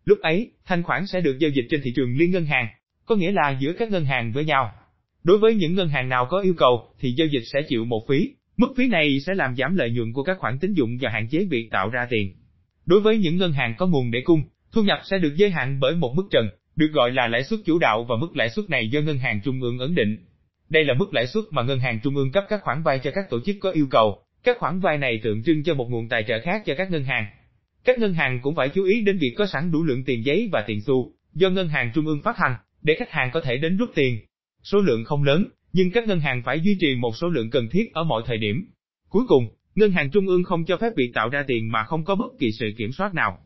Lúc 0.06 0.20
ấy, 0.20 0.52
thanh 0.66 0.84
khoản 0.84 1.08
sẽ 1.08 1.22
được 1.22 1.38
giao 1.40 1.50
dịch 1.50 1.66
trên 1.70 1.82
thị 1.84 1.92
trường 1.96 2.18
liên 2.18 2.32
ngân 2.32 2.46
hàng, 2.46 2.68
có 3.06 3.16
nghĩa 3.16 3.32
là 3.32 3.58
giữa 3.60 3.74
các 3.74 3.92
ngân 3.92 4.06
hàng 4.06 4.32
với 4.32 4.46
nhau. 4.46 4.72
Đối 5.24 5.38
với 5.38 5.56
những 5.56 5.76
ngân 5.76 5.90
hàng 5.90 6.10
nào 6.10 6.28
có 6.30 6.40
yêu 6.42 6.54
cầu, 6.58 6.94
thì 7.00 7.12
giao 7.12 7.28
dịch 7.28 7.44
sẽ 7.54 7.62
chịu 7.68 7.86
một 7.86 8.06
phí, 8.10 8.34
mức 8.58 8.68
phí 8.78 8.88
này 8.88 9.20
sẽ 9.20 9.34
làm 9.36 9.56
giảm 9.56 9.76
lợi 9.76 9.90
nhuận 9.92 10.14
của 10.14 10.24
các 10.24 10.38
khoản 10.40 10.60
tín 10.60 10.74
dụng 10.74 10.98
và 11.02 11.10
hạn 11.10 11.28
chế 11.32 11.46
việc 11.50 11.70
tạo 11.72 11.90
ra 11.90 12.08
tiền. 12.10 12.34
Đối 12.86 13.02
với 13.02 13.18
những 13.18 13.38
ngân 13.38 13.52
hàng 13.52 13.74
có 13.78 13.88
nguồn 13.88 14.12
để 14.12 14.22
cung, 14.24 14.44
thu 14.72 14.84
nhập 14.84 15.00
sẽ 15.04 15.18
được 15.18 15.36
giới 15.36 15.50
hạn 15.50 15.80
bởi 15.80 15.96
một 15.96 16.14
mức 16.16 16.24
trần, 16.32 16.50
được 16.80 16.92
gọi 16.92 17.12
là 17.12 17.28
lãi 17.28 17.44
suất 17.44 17.60
chủ 17.66 17.80
đạo 17.80 18.04
và 18.04 18.16
mức 18.16 18.36
lãi 18.36 18.50
suất 18.50 18.70
này 18.70 18.90
do 18.90 19.02
ngân 19.02 19.18
hàng 19.18 19.42
trung 19.44 19.62
ương 19.62 19.80
ấn 19.80 19.96
định. 19.96 20.18
Đây 20.70 20.84
là 20.84 20.94
mức 20.94 21.14
lãi 21.14 21.28
suất 21.28 21.44
mà 21.52 21.64
ngân 21.64 21.80
hàng 21.80 22.00
trung 22.04 22.16
ương 22.16 22.32
cấp 22.32 22.44
các 22.50 22.62
khoản 22.64 22.84
vay 22.84 23.00
cho 23.00 23.12
các 23.12 23.30
tổ 23.30 23.40
chức 23.46 23.56
có 23.60 23.72
yêu 23.72 23.88
cầu. 23.92 24.24
Các 24.44 24.58
khoản 24.60 24.80
vay 24.80 24.98
này 24.98 25.20
tượng 25.24 25.44
trưng 25.44 25.64
cho 25.64 25.74
một 25.74 25.90
nguồn 25.90 26.10
tài 26.10 26.24
trợ 26.28 26.40
khác 26.40 26.64
cho 26.66 26.74
các 26.78 26.92
ngân 26.92 27.04
hàng. 27.04 27.26
Các 27.84 28.00
ngân 28.00 28.14
hàng 28.14 28.40
cũng 28.42 28.56
phải 28.56 28.70
chú 28.70 28.84
ý 28.84 29.02
đến 29.02 29.18
việc 29.18 29.34
có 29.38 29.46
sẵn 29.46 29.72
đủ 29.72 29.84
lượng 29.84 30.04
tiền 30.04 30.26
giấy 30.26 30.50
và 30.52 30.64
tiền 30.68 30.82
xu 30.82 31.14
do 31.34 31.50
ngân 31.50 31.68
hàng 31.70 31.92
trung 31.96 32.06
ương 32.06 32.22
phát 32.22 32.38
hành 32.38 32.56
để 32.82 32.96
khách 33.00 33.12
hàng 33.12 33.30
có 33.34 33.42
thể 33.42 33.58
đến 33.58 33.78
rút 33.78 33.92
tiền. 33.96 34.20
Số 34.64 34.80
lượng 34.80 35.06
không 35.06 35.24
lớn, 35.24 35.46
nhưng 35.74 35.92
các 35.92 36.08
ngân 36.08 36.20
hàng 36.20 36.42
phải 36.46 36.60
duy 36.60 36.78
trì 36.80 36.96
một 36.96 37.16
số 37.16 37.30
lượng 37.30 37.50
cần 37.50 37.70
thiết 37.72 37.94
ở 37.94 38.04
mọi 38.04 38.22
thời 38.26 38.38
điểm. 38.38 38.66
Cuối 39.10 39.24
cùng, 39.28 39.48
ngân 39.76 39.92
hàng 39.92 40.12
trung 40.12 40.28
ương 40.28 40.44
không 40.44 40.66
cho 40.66 40.78
phép 40.78 40.90
việc 40.96 41.12
tạo 41.14 41.30
ra 41.30 41.44
tiền 41.48 41.72
mà 41.72 41.84
không 41.84 42.04
có 42.06 42.16
bất 42.16 42.32
kỳ 42.40 42.52
sự 42.52 42.72
kiểm 42.78 42.92
soát 42.92 43.14
nào. 43.14 43.38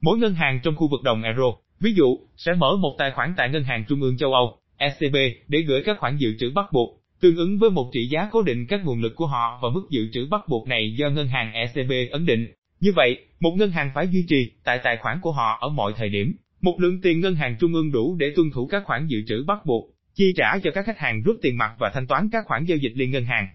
Mỗi 0.00 0.18
ngân 0.18 0.34
hàng 0.34 0.60
trong 0.62 0.76
khu 0.76 0.88
vực 0.88 1.02
đồng 1.04 1.22
euro, 1.22 1.52
ví 1.80 1.92
dụ, 1.94 2.18
sẽ 2.36 2.52
mở 2.52 2.76
một 2.76 2.94
tài 2.98 3.10
khoản 3.10 3.34
tại 3.36 3.48
ngân 3.48 3.64
hàng 3.64 3.84
trung 3.88 4.02
ương 4.02 4.16
châu 4.16 4.32
Âu, 4.32 4.58
ECB, 4.76 5.16
để 5.48 5.60
gửi 5.60 5.82
các 5.86 5.98
khoản 5.98 6.16
dự 6.16 6.34
trữ 6.38 6.50
bắt 6.50 6.72
buộc, 6.72 7.02
tương 7.20 7.36
ứng 7.36 7.58
với 7.58 7.70
một 7.70 7.90
trị 7.92 8.06
giá 8.06 8.28
cố 8.32 8.42
định 8.42 8.66
các 8.66 8.80
nguồn 8.84 9.00
lực 9.00 9.12
của 9.16 9.26
họ 9.26 9.58
và 9.62 9.68
mức 9.74 9.86
dự 9.90 10.08
trữ 10.12 10.26
bắt 10.30 10.48
buộc 10.48 10.68
này 10.68 10.94
do 10.98 11.10
ngân 11.10 11.28
hàng 11.28 11.52
ECB 11.52 11.92
ấn 12.10 12.26
định. 12.26 12.52
Như 12.80 12.92
vậy, 12.96 13.18
một 13.40 13.50
ngân 13.56 13.70
hàng 13.70 13.90
phải 13.94 14.08
duy 14.08 14.24
trì 14.28 14.52
tại 14.64 14.80
tài 14.84 14.96
khoản 14.96 15.18
của 15.22 15.32
họ 15.32 15.58
ở 15.60 15.68
mọi 15.68 15.92
thời 15.96 16.08
điểm 16.08 16.36
một 16.60 16.80
lượng 16.80 17.00
tiền 17.00 17.20
ngân 17.20 17.34
hàng 17.34 17.56
trung 17.60 17.74
ương 17.74 17.92
đủ 17.92 18.16
để 18.18 18.32
tuân 18.36 18.50
thủ 18.50 18.66
các 18.66 18.82
khoản 18.84 19.06
dự 19.06 19.22
trữ 19.26 19.44
bắt 19.46 19.66
buộc, 19.66 19.90
chi 20.14 20.32
trả 20.36 20.58
cho 20.58 20.70
các 20.70 20.86
khách 20.86 20.98
hàng 20.98 21.22
rút 21.22 21.36
tiền 21.42 21.56
mặt 21.56 21.74
và 21.78 21.90
thanh 21.94 22.06
toán 22.06 22.28
các 22.32 22.44
khoản 22.46 22.64
giao 22.64 22.78
dịch 22.78 22.92
liên 22.94 23.10
ngân 23.10 23.24
hàng. 23.24 23.48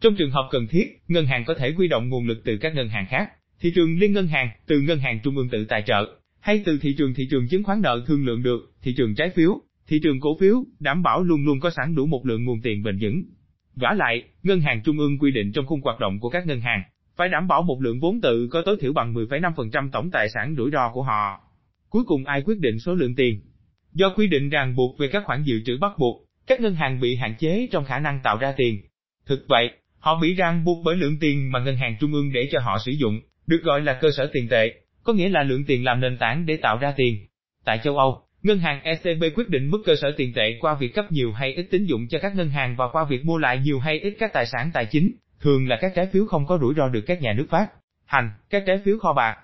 Trong 0.00 0.16
trường 0.16 0.30
hợp 0.30 0.48
cần 0.50 0.66
thiết, 0.70 0.98
ngân 1.08 1.26
hàng 1.26 1.44
có 1.44 1.54
thể 1.54 1.72
huy 1.76 1.88
động 1.88 2.08
nguồn 2.08 2.26
lực 2.26 2.42
từ 2.44 2.56
các 2.56 2.74
ngân 2.74 2.88
hàng 2.88 3.06
khác, 3.10 3.30
thị 3.60 3.72
trường 3.74 3.98
liên 3.98 4.12
ngân 4.12 4.26
hàng, 4.26 4.50
từ 4.66 4.80
ngân 4.80 4.98
hàng 4.98 5.20
trung 5.22 5.36
ương 5.36 5.48
tự 5.48 5.64
tài 5.64 5.82
trợ, 5.86 6.18
hay 6.46 6.62
từ 6.64 6.78
thị 6.82 6.94
trường 6.98 7.14
thị 7.14 7.26
trường 7.30 7.48
chứng 7.48 7.64
khoán 7.64 7.82
nợ 7.82 8.04
thương 8.06 8.26
lượng 8.26 8.42
được, 8.42 8.72
thị 8.82 8.94
trường 8.96 9.14
trái 9.14 9.30
phiếu, 9.30 9.60
thị 9.88 10.00
trường 10.02 10.20
cổ 10.20 10.36
phiếu, 10.40 10.64
đảm 10.80 11.02
bảo 11.02 11.22
luôn 11.22 11.44
luôn 11.44 11.60
có 11.60 11.70
sẵn 11.70 11.94
đủ 11.94 12.06
một 12.06 12.26
lượng 12.26 12.44
nguồn 12.44 12.60
tiền 12.62 12.82
bền 12.82 12.98
vững. 13.02 13.22
Vả 13.76 13.94
lại, 13.96 14.22
ngân 14.42 14.60
hàng 14.60 14.82
trung 14.84 14.98
ương 14.98 15.18
quy 15.18 15.30
định 15.30 15.52
trong 15.52 15.66
khung 15.66 15.80
hoạt 15.80 16.00
động 16.00 16.18
của 16.20 16.30
các 16.30 16.46
ngân 16.46 16.60
hàng, 16.60 16.82
phải 17.16 17.28
đảm 17.28 17.48
bảo 17.48 17.62
một 17.62 17.82
lượng 17.82 18.00
vốn 18.00 18.20
tự 18.20 18.48
có 18.50 18.62
tối 18.66 18.76
thiểu 18.80 18.92
bằng 18.92 19.14
10,5% 19.14 19.90
tổng 19.90 20.10
tài 20.10 20.28
sản 20.28 20.54
rủi 20.58 20.70
ro 20.70 20.90
của 20.92 21.02
họ. 21.02 21.40
Cuối 21.88 22.04
cùng 22.04 22.24
ai 22.24 22.42
quyết 22.42 22.58
định 22.58 22.78
số 22.78 22.94
lượng 22.94 23.14
tiền? 23.14 23.40
Do 23.92 24.12
quy 24.16 24.26
định 24.26 24.50
ràng 24.50 24.76
buộc 24.76 24.98
về 24.98 25.08
các 25.08 25.22
khoản 25.26 25.42
dự 25.42 25.60
trữ 25.66 25.78
bắt 25.80 25.92
buộc, 25.98 26.26
các 26.46 26.60
ngân 26.60 26.74
hàng 26.74 27.00
bị 27.00 27.16
hạn 27.16 27.34
chế 27.38 27.68
trong 27.72 27.84
khả 27.84 27.98
năng 27.98 28.20
tạo 28.22 28.38
ra 28.38 28.54
tiền. 28.56 28.80
Thực 29.26 29.44
vậy, 29.48 29.70
họ 29.98 30.18
bị 30.22 30.34
ràng 30.34 30.64
buộc 30.64 30.78
bởi 30.84 30.96
lượng 30.96 31.18
tiền 31.20 31.52
mà 31.52 31.58
ngân 31.58 31.76
hàng 31.76 31.96
trung 32.00 32.12
ương 32.12 32.32
để 32.32 32.48
cho 32.52 32.60
họ 32.60 32.78
sử 32.84 32.92
dụng, 32.92 33.20
được 33.46 33.60
gọi 33.62 33.80
là 33.80 33.98
cơ 34.00 34.10
sở 34.16 34.30
tiền 34.32 34.48
tệ, 34.50 34.85
có 35.06 35.12
nghĩa 35.12 35.28
là 35.28 35.42
lượng 35.42 35.64
tiền 35.64 35.84
làm 35.84 36.00
nền 36.00 36.18
tảng 36.18 36.46
để 36.46 36.56
tạo 36.56 36.78
ra 36.78 36.92
tiền. 36.96 37.26
Tại 37.64 37.80
châu 37.84 37.98
Âu, 37.98 38.22
ngân 38.42 38.58
hàng 38.58 38.82
ECB 38.82 39.24
quyết 39.34 39.48
định 39.48 39.70
mức 39.70 39.82
cơ 39.84 39.96
sở 39.96 40.12
tiền 40.16 40.32
tệ 40.34 40.56
qua 40.60 40.74
việc 40.74 40.94
cấp 40.94 41.12
nhiều 41.12 41.32
hay 41.32 41.54
ít 41.54 41.66
tín 41.70 41.84
dụng 41.84 42.08
cho 42.08 42.18
các 42.22 42.36
ngân 42.36 42.50
hàng 42.50 42.76
và 42.76 42.88
qua 42.92 43.04
việc 43.04 43.24
mua 43.24 43.38
lại 43.38 43.60
nhiều 43.64 43.78
hay 43.78 44.00
ít 44.00 44.16
các 44.18 44.32
tài 44.32 44.46
sản 44.46 44.70
tài 44.74 44.86
chính, 44.86 45.12
thường 45.40 45.68
là 45.68 45.78
các 45.80 45.92
trái 45.94 46.06
phiếu 46.12 46.26
không 46.26 46.46
có 46.46 46.58
rủi 46.60 46.74
ro 46.74 46.88
được 46.88 47.00
các 47.00 47.22
nhà 47.22 47.32
nước 47.32 47.46
phát 47.50 47.68
hành, 48.06 48.30
các 48.50 48.62
trái 48.66 48.78
phiếu 48.84 48.98
kho 48.98 49.12
bạc. 49.12 49.36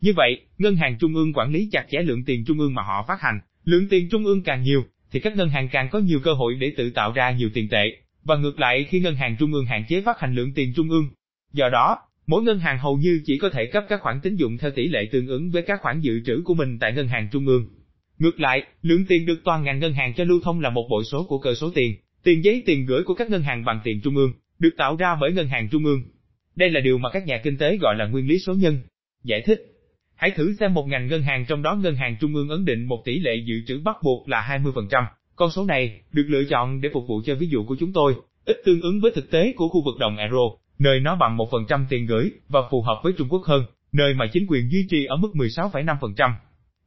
Như 0.00 0.12
vậy, 0.16 0.40
ngân 0.58 0.76
hàng 0.76 0.96
trung 0.98 1.14
ương 1.14 1.32
quản 1.32 1.52
lý 1.52 1.68
chặt 1.72 1.86
chẽ 1.90 1.98
lượng 2.02 2.24
tiền 2.24 2.44
trung 2.46 2.58
ương 2.58 2.74
mà 2.74 2.82
họ 2.82 3.04
phát 3.08 3.20
hành, 3.20 3.40
lượng 3.64 3.88
tiền 3.88 4.08
trung 4.10 4.24
ương 4.24 4.42
càng 4.42 4.62
nhiều, 4.62 4.84
thì 5.10 5.20
các 5.20 5.36
ngân 5.36 5.48
hàng 5.48 5.68
càng 5.68 5.88
có 5.92 5.98
nhiều 5.98 6.20
cơ 6.24 6.32
hội 6.32 6.54
để 6.54 6.72
tự 6.76 6.90
tạo 6.90 7.12
ra 7.12 7.30
nhiều 7.30 7.50
tiền 7.54 7.68
tệ, 7.68 7.96
và 8.24 8.36
ngược 8.36 8.60
lại 8.60 8.86
khi 8.90 9.00
ngân 9.00 9.16
hàng 9.16 9.36
trung 9.38 9.52
ương 9.52 9.66
hạn 9.66 9.84
chế 9.88 10.00
phát 10.00 10.20
hành 10.20 10.34
lượng 10.34 10.54
tiền 10.54 10.72
trung 10.76 10.90
ương. 10.90 11.08
Do 11.52 11.68
đó, 11.68 11.98
mỗi 12.26 12.42
ngân 12.42 12.58
hàng 12.58 12.78
hầu 12.78 12.96
như 12.96 13.20
chỉ 13.24 13.38
có 13.38 13.50
thể 13.50 13.66
cấp 13.66 13.84
các 13.88 14.00
khoản 14.00 14.20
tín 14.22 14.36
dụng 14.36 14.58
theo 14.58 14.70
tỷ 14.70 14.88
lệ 14.88 15.08
tương 15.12 15.26
ứng 15.26 15.50
với 15.50 15.62
các 15.62 15.80
khoản 15.82 16.00
dự 16.00 16.20
trữ 16.26 16.42
của 16.44 16.54
mình 16.54 16.78
tại 16.78 16.92
ngân 16.92 17.08
hàng 17.08 17.28
trung 17.32 17.46
ương. 17.46 17.66
Ngược 18.18 18.40
lại, 18.40 18.62
lượng 18.82 19.04
tiền 19.08 19.26
được 19.26 19.40
toàn 19.44 19.64
ngành 19.64 19.78
ngân 19.78 19.92
hàng 19.92 20.14
cho 20.16 20.24
lưu 20.24 20.40
thông 20.44 20.60
là 20.60 20.70
một 20.70 20.86
bội 20.90 21.04
số 21.04 21.26
của 21.28 21.38
cơ 21.38 21.54
số 21.54 21.70
tiền, 21.74 21.96
tiền 22.24 22.44
giấy 22.44 22.62
tiền 22.66 22.86
gửi 22.86 23.02
của 23.02 23.14
các 23.14 23.30
ngân 23.30 23.42
hàng 23.42 23.64
bằng 23.64 23.80
tiền 23.84 24.00
trung 24.04 24.16
ương, 24.16 24.32
được 24.58 24.74
tạo 24.76 24.96
ra 24.96 25.16
bởi 25.20 25.32
ngân 25.32 25.48
hàng 25.48 25.68
trung 25.68 25.84
ương. 25.84 26.02
Đây 26.56 26.70
là 26.70 26.80
điều 26.80 26.98
mà 26.98 27.10
các 27.10 27.26
nhà 27.26 27.40
kinh 27.44 27.58
tế 27.58 27.76
gọi 27.76 27.94
là 27.96 28.06
nguyên 28.06 28.28
lý 28.28 28.38
số 28.38 28.54
nhân. 28.54 28.78
Giải 29.24 29.42
thích 29.46 29.76
Hãy 30.16 30.30
thử 30.30 30.54
xem 30.60 30.74
một 30.74 30.86
ngành 30.88 31.06
ngân 31.06 31.22
hàng 31.22 31.44
trong 31.48 31.62
đó 31.62 31.74
ngân 31.74 31.94
hàng 31.94 32.16
trung 32.20 32.34
ương 32.34 32.48
ấn 32.48 32.64
định 32.64 32.84
một 32.84 33.02
tỷ 33.04 33.18
lệ 33.18 33.36
dự 33.46 33.54
trữ 33.66 33.80
bắt 33.84 33.96
buộc 34.02 34.28
là 34.28 34.60
20%. 34.64 35.04
Con 35.36 35.50
số 35.50 35.64
này 35.64 36.00
được 36.12 36.24
lựa 36.26 36.44
chọn 36.44 36.80
để 36.80 36.88
phục 36.92 37.04
vụ 37.08 37.22
cho 37.24 37.34
ví 37.34 37.46
dụ 37.46 37.64
của 37.64 37.76
chúng 37.80 37.92
tôi, 37.92 38.14
ít 38.44 38.56
tương 38.64 38.80
ứng 38.80 39.00
với 39.00 39.10
thực 39.14 39.30
tế 39.30 39.52
của 39.56 39.68
khu 39.68 39.84
vực 39.84 39.98
đồng 39.98 40.16
euro, 40.16 40.50
nơi 40.78 41.00
nó 41.00 41.16
bằng 41.16 41.36
1% 41.36 41.84
tiền 41.88 42.06
gửi 42.06 42.30
và 42.48 42.60
phù 42.70 42.82
hợp 42.82 43.00
với 43.04 43.12
Trung 43.18 43.28
Quốc 43.28 43.42
hơn, 43.44 43.64
nơi 43.92 44.14
mà 44.14 44.26
chính 44.32 44.46
quyền 44.48 44.70
duy 44.72 44.86
trì 44.90 45.04
ở 45.04 45.16
mức 45.16 45.30
16,5%. 45.34 46.32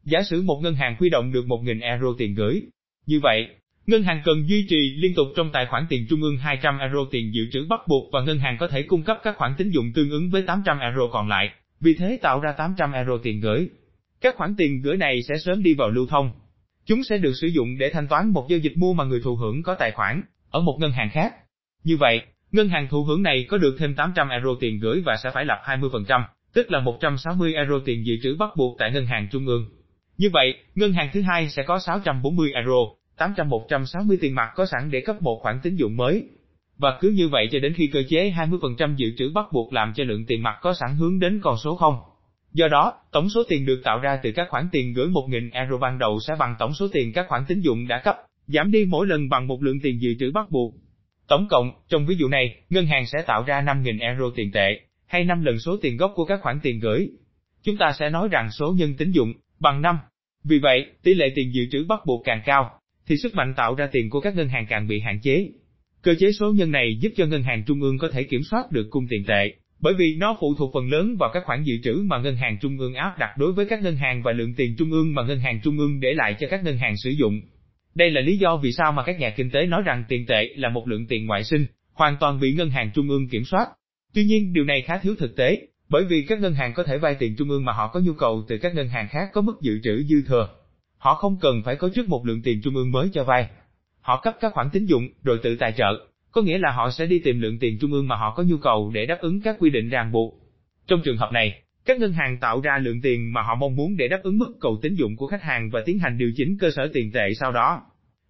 Giả 0.04 0.20
sử 0.30 0.42
một 0.42 0.60
ngân 0.64 0.76
hàng 0.76 0.96
huy 1.00 1.10
động 1.10 1.32
được 1.32 1.46
1.000 1.46 1.82
euro 1.82 2.08
tiền 2.18 2.36
gửi. 2.36 2.62
Như 3.06 3.20
vậy, 3.20 3.48
ngân 3.88 4.04
hàng 4.04 4.22
cần 4.26 4.50
duy 4.50 4.66
trì 4.70 4.96
liên 4.98 5.14
tục 5.16 5.28
trong 5.36 5.52
tài 5.52 5.66
khoản 5.66 5.86
tiền 5.90 6.06
trung 6.10 6.22
ương 6.22 6.38
200 6.38 6.80
euro 6.80 7.00
tiền 7.12 7.34
dự 7.34 7.42
trữ 7.52 7.66
bắt 7.70 7.80
buộc 7.88 8.12
và 8.12 8.22
ngân 8.22 8.40
hàng 8.40 8.58
có 8.60 8.68
thể 8.68 8.84
cung 8.84 9.04
cấp 9.04 9.18
các 9.24 9.38
khoản 9.38 9.54
tín 9.58 9.70
dụng 9.70 9.92
tương 9.96 10.10
ứng 10.10 10.30
với 10.30 10.42
800 10.42 10.80
euro 10.80 11.08
còn 11.12 11.28
lại 11.28 11.50
vì 11.80 11.94
thế 11.94 12.20
tạo 12.22 12.40
ra 12.40 12.52
800 12.52 12.92
euro 12.92 13.18
tiền 13.24 13.40
gửi. 13.40 13.70
Các 14.22 14.36
khoản 14.36 14.56
tiền 14.58 14.82
gửi 14.82 14.98
này 14.98 15.22
sẽ 15.24 15.36
sớm 15.46 15.64
đi 15.64 15.74
vào 15.74 15.90
lưu 15.90 16.08
thông. 16.08 16.32
Chúng 16.86 17.04
sẽ 17.04 17.18
được 17.18 17.34
sử 17.34 17.48
dụng 17.48 17.78
để 17.78 17.90
thanh 17.94 18.08
toán 18.08 18.30
một 18.30 18.48
giao 18.50 18.60
dịch 18.60 18.78
mua 18.78 18.94
mà 18.94 19.04
người 19.04 19.22
thụ 19.24 19.36
hưởng 19.36 19.64
có 19.64 19.76
tài 19.76 19.92
khoản 19.92 20.22
ở 20.50 20.62
một 20.62 20.78
ngân 20.80 20.92
hàng 20.92 21.10
khác. 21.10 21.34
Như 21.84 21.98
vậy, 21.98 22.22
ngân 22.52 22.70
hàng 22.70 22.88
thụ 22.88 23.04
hưởng 23.04 23.24
này 23.24 23.46
có 23.50 23.58
được 23.58 23.76
thêm 23.80 23.96
800 23.96 24.30
euro 24.30 24.50
tiền 24.60 24.80
gửi 24.80 25.02
và 25.06 25.16
sẽ 25.24 25.32
phải 25.34 25.46
lập 25.46 25.62
20%, 25.64 26.22
tức 26.54 26.72
là 26.72 26.80
160 26.80 27.54
euro 27.54 27.80
tiền 27.86 28.06
dự 28.06 28.14
trữ 28.24 28.36
bắt 28.40 28.50
buộc 28.58 28.76
tại 28.80 28.92
ngân 28.92 29.06
hàng 29.06 29.28
trung 29.32 29.48
ương. 29.48 29.66
Như 30.18 30.30
vậy, 30.34 30.54
ngân 30.76 30.94
hàng 30.94 31.10
thứ 31.14 31.22
hai 31.22 31.50
sẽ 31.50 31.64
có 31.64 31.80
640 31.80 32.52
euro, 32.54 32.78
800-160 33.18 34.18
tiền 34.22 34.36
mặt 34.36 34.50
có 34.56 34.66
sẵn 34.66 34.92
để 34.92 35.02
cấp 35.02 35.22
một 35.22 35.40
khoản 35.42 35.60
tín 35.64 35.76
dụng 35.76 35.98
mới. 35.98 36.24
Và 36.78 36.98
cứ 37.00 37.10
như 37.10 37.28
vậy 37.28 37.48
cho 37.52 37.60
đến 37.60 37.74
khi 37.74 37.88
cơ 37.88 38.04
chế 38.10 38.34
20% 38.38 38.96
dự 38.96 39.08
trữ 39.18 39.32
bắt 39.36 39.46
buộc 39.54 39.74
làm 39.74 39.94
cho 39.96 40.04
lượng 40.04 40.26
tiền 40.26 40.44
mặt 40.44 40.56
có 40.62 40.74
sẵn 40.74 40.96
hướng 40.96 41.20
đến 41.20 41.40
con 41.44 41.58
số 41.64 41.76
0. 41.76 41.96
Do 42.54 42.68
đó, 42.68 42.94
tổng 43.12 43.30
số 43.30 43.44
tiền 43.50 43.66
được 43.66 43.82
tạo 43.84 44.00
ra 44.00 44.20
từ 44.24 44.32
các 44.32 44.48
khoản 44.50 44.68
tiền 44.72 44.94
gửi 44.94 45.08
1.000 45.08 45.50
euro 45.54 45.78
ban 45.78 46.00
đầu 46.00 46.20
sẽ 46.28 46.36
bằng 46.40 46.56
tổng 46.60 46.74
số 46.74 46.88
tiền 46.92 47.14
các 47.14 47.26
khoản 47.30 47.46
tín 47.48 47.60
dụng 47.60 47.88
đã 47.88 48.02
cấp, 48.04 48.16
giảm 48.48 48.72
đi 48.72 48.86
mỗi 48.86 49.08
lần 49.08 49.30
bằng 49.30 49.48
một 49.48 49.64
lượng 49.64 49.80
tiền 49.84 50.02
dự 50.02 50.14
trữ 50.20 50.32
bắt 50.32 50.52
buộc. 50.52 50.76
Tổng 51.30 51.48
cộng, 51.50 51.72
trong 51.90 52.06
ví 52.06 52.16
dụ 52.16 52.28
này, 52.28 52.56
ngân 52.70 52.86
hàng 52.86 53.06
sẽ 53.06 53.22
tạo 53.28 53.44
ra 53.44 53.62
5.000 53.62 54.02
euro 54.02 54.26
tiền 54.36 54.52
tệ, 54.52 54.80
hay 55.06 55.24
5 55.24 55.44
lần 55.44 55.60
số 55.60 55.78
tiền 55.82 55.98
gốc 55.98 56.12
của 56.16 56.26
các 56.26 56.40
khoản 56.42 56.60
tiền 56.64 56.80
gửi. 56.80 57.10
Chúng 57.64 57.78
ta 57.78 57.92
sẽ 58.00 58.10
nói 58.10 58.28
rằng 58.32 58.52
số 58.52 58.74
nhân 58.78 58.94
tín 58.98 59.12
dụng 59.12 59.34
bằng 59.60 59.82
5. 59.82 59.98
Vì 60.44 60.60
vậy, 60.60 60.86
tỷ 61.04 61.14
lệ 61.14 61.32
tiền 61.36 61.54
dự 61.54 61.62
trữ 61.72 61.86
bắt 61.90 62.00
buộc 62.06 62.22
càng 62.26 62.42
cao, 62.46 62.72
thì 63.08 63.18
sức 63.18 63.36
mạnh 63.36 63.54
tạo 63.58 63.76
ra 63.76 63.90
tiền 63.92 64.10
của 64.10 64.20
các 64.20 64.36
ngân 64.36 64.50
hàng 64.50 64.66
càng 64.70 64.88
bị 64.88 65.00
hạn 65.00 65.20
chế. 65.22 65.50
Cơ 66.02 66.16
chế 66.20 66.32
số 66.32 66.52
nhân 66.52 66.72
này 66.72 66.98
giúp 67.02 67.10
cho 67.16 67.26
ngân 67.26 67.44
hàng 67.44 67.64
trung 67.68 67.82
ương 67.82 67.98
có 67.98 68.10
thể 68.14 68.24
kiểm 68.24 68.42
soát 68.44 68.72
được 68.72 68.88
cung 68.90 69.06
tiền 69.10 69.24
tệ, 69.28 69.54
bởi 69.80 69.94
vì 69.94 70.16
nó 70.16 70.38
phụ 70.40 70.56
thuộc 70.58 70.72
phần 70.74 70.90
lớn 70.90 71.16
vào 71.20 71.30
các 71.34 71.44
khoản 71.46 71.64
dự 71.64 71.74
trữ 71.84 71.94
mà 72.06 72.18
ngân 72.18 72.36
hàng 72.36 72.58
trung 72.62 72.78
ương 72.80 72.94
áp 72.94 73.16
đặt 73.20 73.38
đối 73.38 73.54
với 73.54 73.66
các 73.66 73.82
ngân 73.82 73.96
hàng 73.96 74.22
và 74.24 74.32
lượng 74.32 74.54
tiền 74.58 74.76
trung 74.78 74.92
ương 74.92 75.14
mà 75.14 75.24
ngân 75.24 75.40
hàng 75.40 75.60
trung 75.64 75.78
ương 75.78 76.00
để 76.00 76.14
lại 76.14 76.36
cho 76.40 76.48
các 76.52 76.64
ngân 76.64 76.78
hàng 76.78 76.98
sử 76.98 77.10
dụng. 77.10 77.42
Đây 78.00 78.12
là 78.12 78.22
lý 78.22 78.38
do 78.38 78.58
vì 78.58 78.72
sao 78.72 78.92
mà 78.92 79.04
các 79.04 79.20
nhà 79.20 79.30
kinh 79.30 79.50
tế 79.50 79.66
nói 79.66 79.82
rằng 79.86 80.04
tiền 80.08 80.26
tệ 80.26 80.50
là 80.56 80.70
một 80.70 80.88
lượng 80.88 81.08
tiền 81.08 81.26
ngoại 81.26 81.44
sinh, 81.44 81.66
hoàn 81.94 82.18
toàn 82.20 82.40
bị 82.40 82.54
ngân 82.54 82.70
hàng 82.70 82.92
trung 82.94 83.10
ương 83.10 83.30
kiểm 83.30 83.44
soát. 83.44 83.68
Tuy 84.14 84.24
nhiên 84.24 84.54
điều 84.54 84.64
này 84.64 84.82
khá 84.82 84.98
thiếu 84.98 85.16
thực 85.20 85.36
tế, 85.36 85.68
bởi 85.90 86.04
vì 86.04 86.26
các 86.28 86.40
ngân 86.40 86.54
hàng 86.54 86.74
có 86.74 86.84
thể 86.84 86.98
vay 86.98 87.16
tiền 87.20 87.36
trung 87.38 87.50
ương 87.50 87.66
mà 87.66 87.74
họ 87.74 87.88
có 87.88 88.00
nhu 88.00 88.14
cầu 88.14 88.44
từ 88.48 88.58
các 88.58 88.76
ngân 88.76 88.90
hàng 88.90 89.08
khác 89.10 89.30
có 89.34 89.42
mức 89.42 89.62
dự 89.62 89.80
trữ 89.84 90.04
dư 90.04 90.22
thừa. 90.28 90.50
Họ 90.98 91.16
không 91.16 91.38
cần 91.42 91.62
phải 91.66 91.76
có 91.76 91.90
trước 91.96 92.10
một 92.10 92.26
lượng 92.26 92.42
tiền 92.42 92.62
trung 92.64 92.76
ương 92.76 92.92
mới 92.92 93.10
cho 93.14 93.24
vay. 93.24 93.48
Họ 94.02 94.22
cấp 94.24 94.36
các 94.40 94.54
khoản 94.54 94.70
tín 94.74 94.86
dụng 94.86 95.08
rồi 95.24 95.40
tự 95.44 95.56
tài 95.56 95.72
trợ, 95.72 96.08
có 96.32 96.42
nghĩa 96.42 96.58
là 96.58 96.72
họ 96.72 96.90
sẽ 96.92 97.06
đi 97.06 97.20
tìm 97.20 97.42
lượng 97.42 97.60
tiền 97.60 97.78
trung 97.82 97.92
ương 97.92 98.08
mà 98.08 98.16
họ 98.16 98.34
có 98.36 98.44
nhu 98.44 98.58
cầu 98.58 98.92
để 98.94 99.06
đáp 99.06 99.18
ứng 99.22 99.42
các 99.42 99.56
quy 99.60 99.70
định 99.70 99.90
ràng 99.90 100.12
buộc. 100.12 100.34
Trong 100.88 101.02
trường 101.06 101.18
hợp 101.18 101.32
này, 101.34 101.62
các 101.86 102.00
ngân 102.00 102.14
hàng 102.14 102.38
tạo 102.38 102.62
ra 102.62 102.78
lượng 102.82 103.02
tiền 103.02 103.34
mà 103.34 103.42
họ 103.42 103.56
mong 103.56 103.76
muốn 103.76 103.98
để 103.98 104.08
đáp 104.08 104.20
ứng 104.24 104.38
mức 104.38 104.54
cầu 104.62 104.80
tín 104.82 104.96
dụng 104.96 105.16
của 105.16 105.28
khách 105.28 105.44
hàng 105.44 105.70
và 105.70 105.82
tiến 105.86 106.00
hành 106.00 106.18
điều 106.18 106.32
chỉnh 106.36 106.58
cơ 106.60 106.72
sở 106.72 106.90
tiền 106.94 107.12
tệ 107.12 107.34
sau 107.40 107.52
đó. 107.52 107.82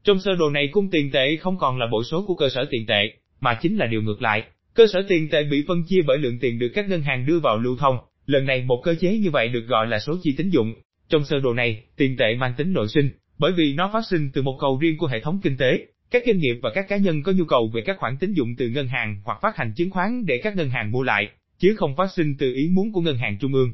Trong 0.04 0.20
sơ 0.20 0.36
đồ 0.36 0.50
này 0.50 0.70
cung 0.72 0.90
tiền 0.90 1.12
tệ 1.12 1.36
không 1.36 1.58
còn 1.58 1.78
là 1.78 1.88
bộ 1.92 2.04
số 2.04 2.26
của 2.28 2.36
cơ 2.36 2.50
sở 2.50 2.66
tiền 2.70 2.86
tệ, 2.86 3.14
mà 3.40 3.60
chính 3.62 3.78
là 3.78 3.86
điều 3.86 4.02
ngược 4.02 4.22
lại. 4.22 4.44
Cơ 4.74 4.88
sở 4.94 5.02
tiền 5.08 5.30
tệ 5.30 5.44
bị 5.44 5.64
phân 5.68 5.84
chia 5.88 6.02
bởi 6.08 6.18
lượng 6.18 6.40
tiền 6.40 6.60
được 6.60 6.72
các 6.76 6.90
ngân 6.90 7.02
hàng 7.02 7.26
đưa 7.26 7.40
vào 7.40 7.58
lưu 7.58 7.78
thông. 7.78 7.98
Lần 8.26 8.46
này 8.46 8.62
một 8.62 8.82
cơ 8.84 8.96
chế 8.96 9.18
như 9.18 9.32
vậy 9.32 9.48
được 9.48 9.66
gọi 9.68 9.88
là 9.88 10.00
số 10.00 10.16
chi 10.24 10.34
tín 10.38 10.50
dụng. 10.50 10.74
Trong 11.10 11.26
sơ 11.26 11.40
đồ 11.40 11.54
này, 11.54 11.84
tiền 11.98 12.18
tệ 12.18 12.36
mang 12.36 12.54
tính 12.58 12.74
nội 12.74 12.88
sinh, 12.88 13.10
bởi 13.38 13.52
vì 13.52 13.74
nó 13.74 13.90
phát 13.94 14.06
sinh 14.10 14.30
từ 14.34 14.42
một 14.42 14.58
cầu 14.62 14.78
riêng 14.82 14.98
của 14.98 15.08
hệ 15.08 15.20
thống 15.20 15.40
kinh 15.44 15.58
tế. 15.58 15.86
Các 16.12 16.24
doanh 16.26 16.38
nghiệp 16.38 16.60
và 16.62 16.72
các 16.76 16.86
cá 16.90 16.98
nhân 16.98 17.24
có 17.24 17.32
nhu 17.32 17.46
cầu 17.46 17.72
về 17.74 17.82
các 17.86 17.98
khoản 18.00 18.18
tín 18.20 18.34
dụng 18.34 18.56
từ 18.58 18.70
ngân 18.70 18.88
hàng 18.88 19.22
hoặc 19.26 19.40
phát 19.42 19.58
hành 19.58 19.74
chứng 19.76 19.90
khoán 19.90 20.26
để 20.26 20.38
các 20.44 20.56
ngân 20.56 20.70
hàng 20.70 20.92
mua 20.92 21.04
lại, 21.04 21.30
chứ 21.60 21.76
không 21.78 21.96
phát 21.96 22.12
sinh 22.16 22.38
từ 22.38 22.54
ý 22.54 22.70
muốn 22.72 22.92
của 22.92 23.02
ngân 23.02 23.18
hàng 23.18 23.38
trung 23.40 23.54
ương. 23.54 23.74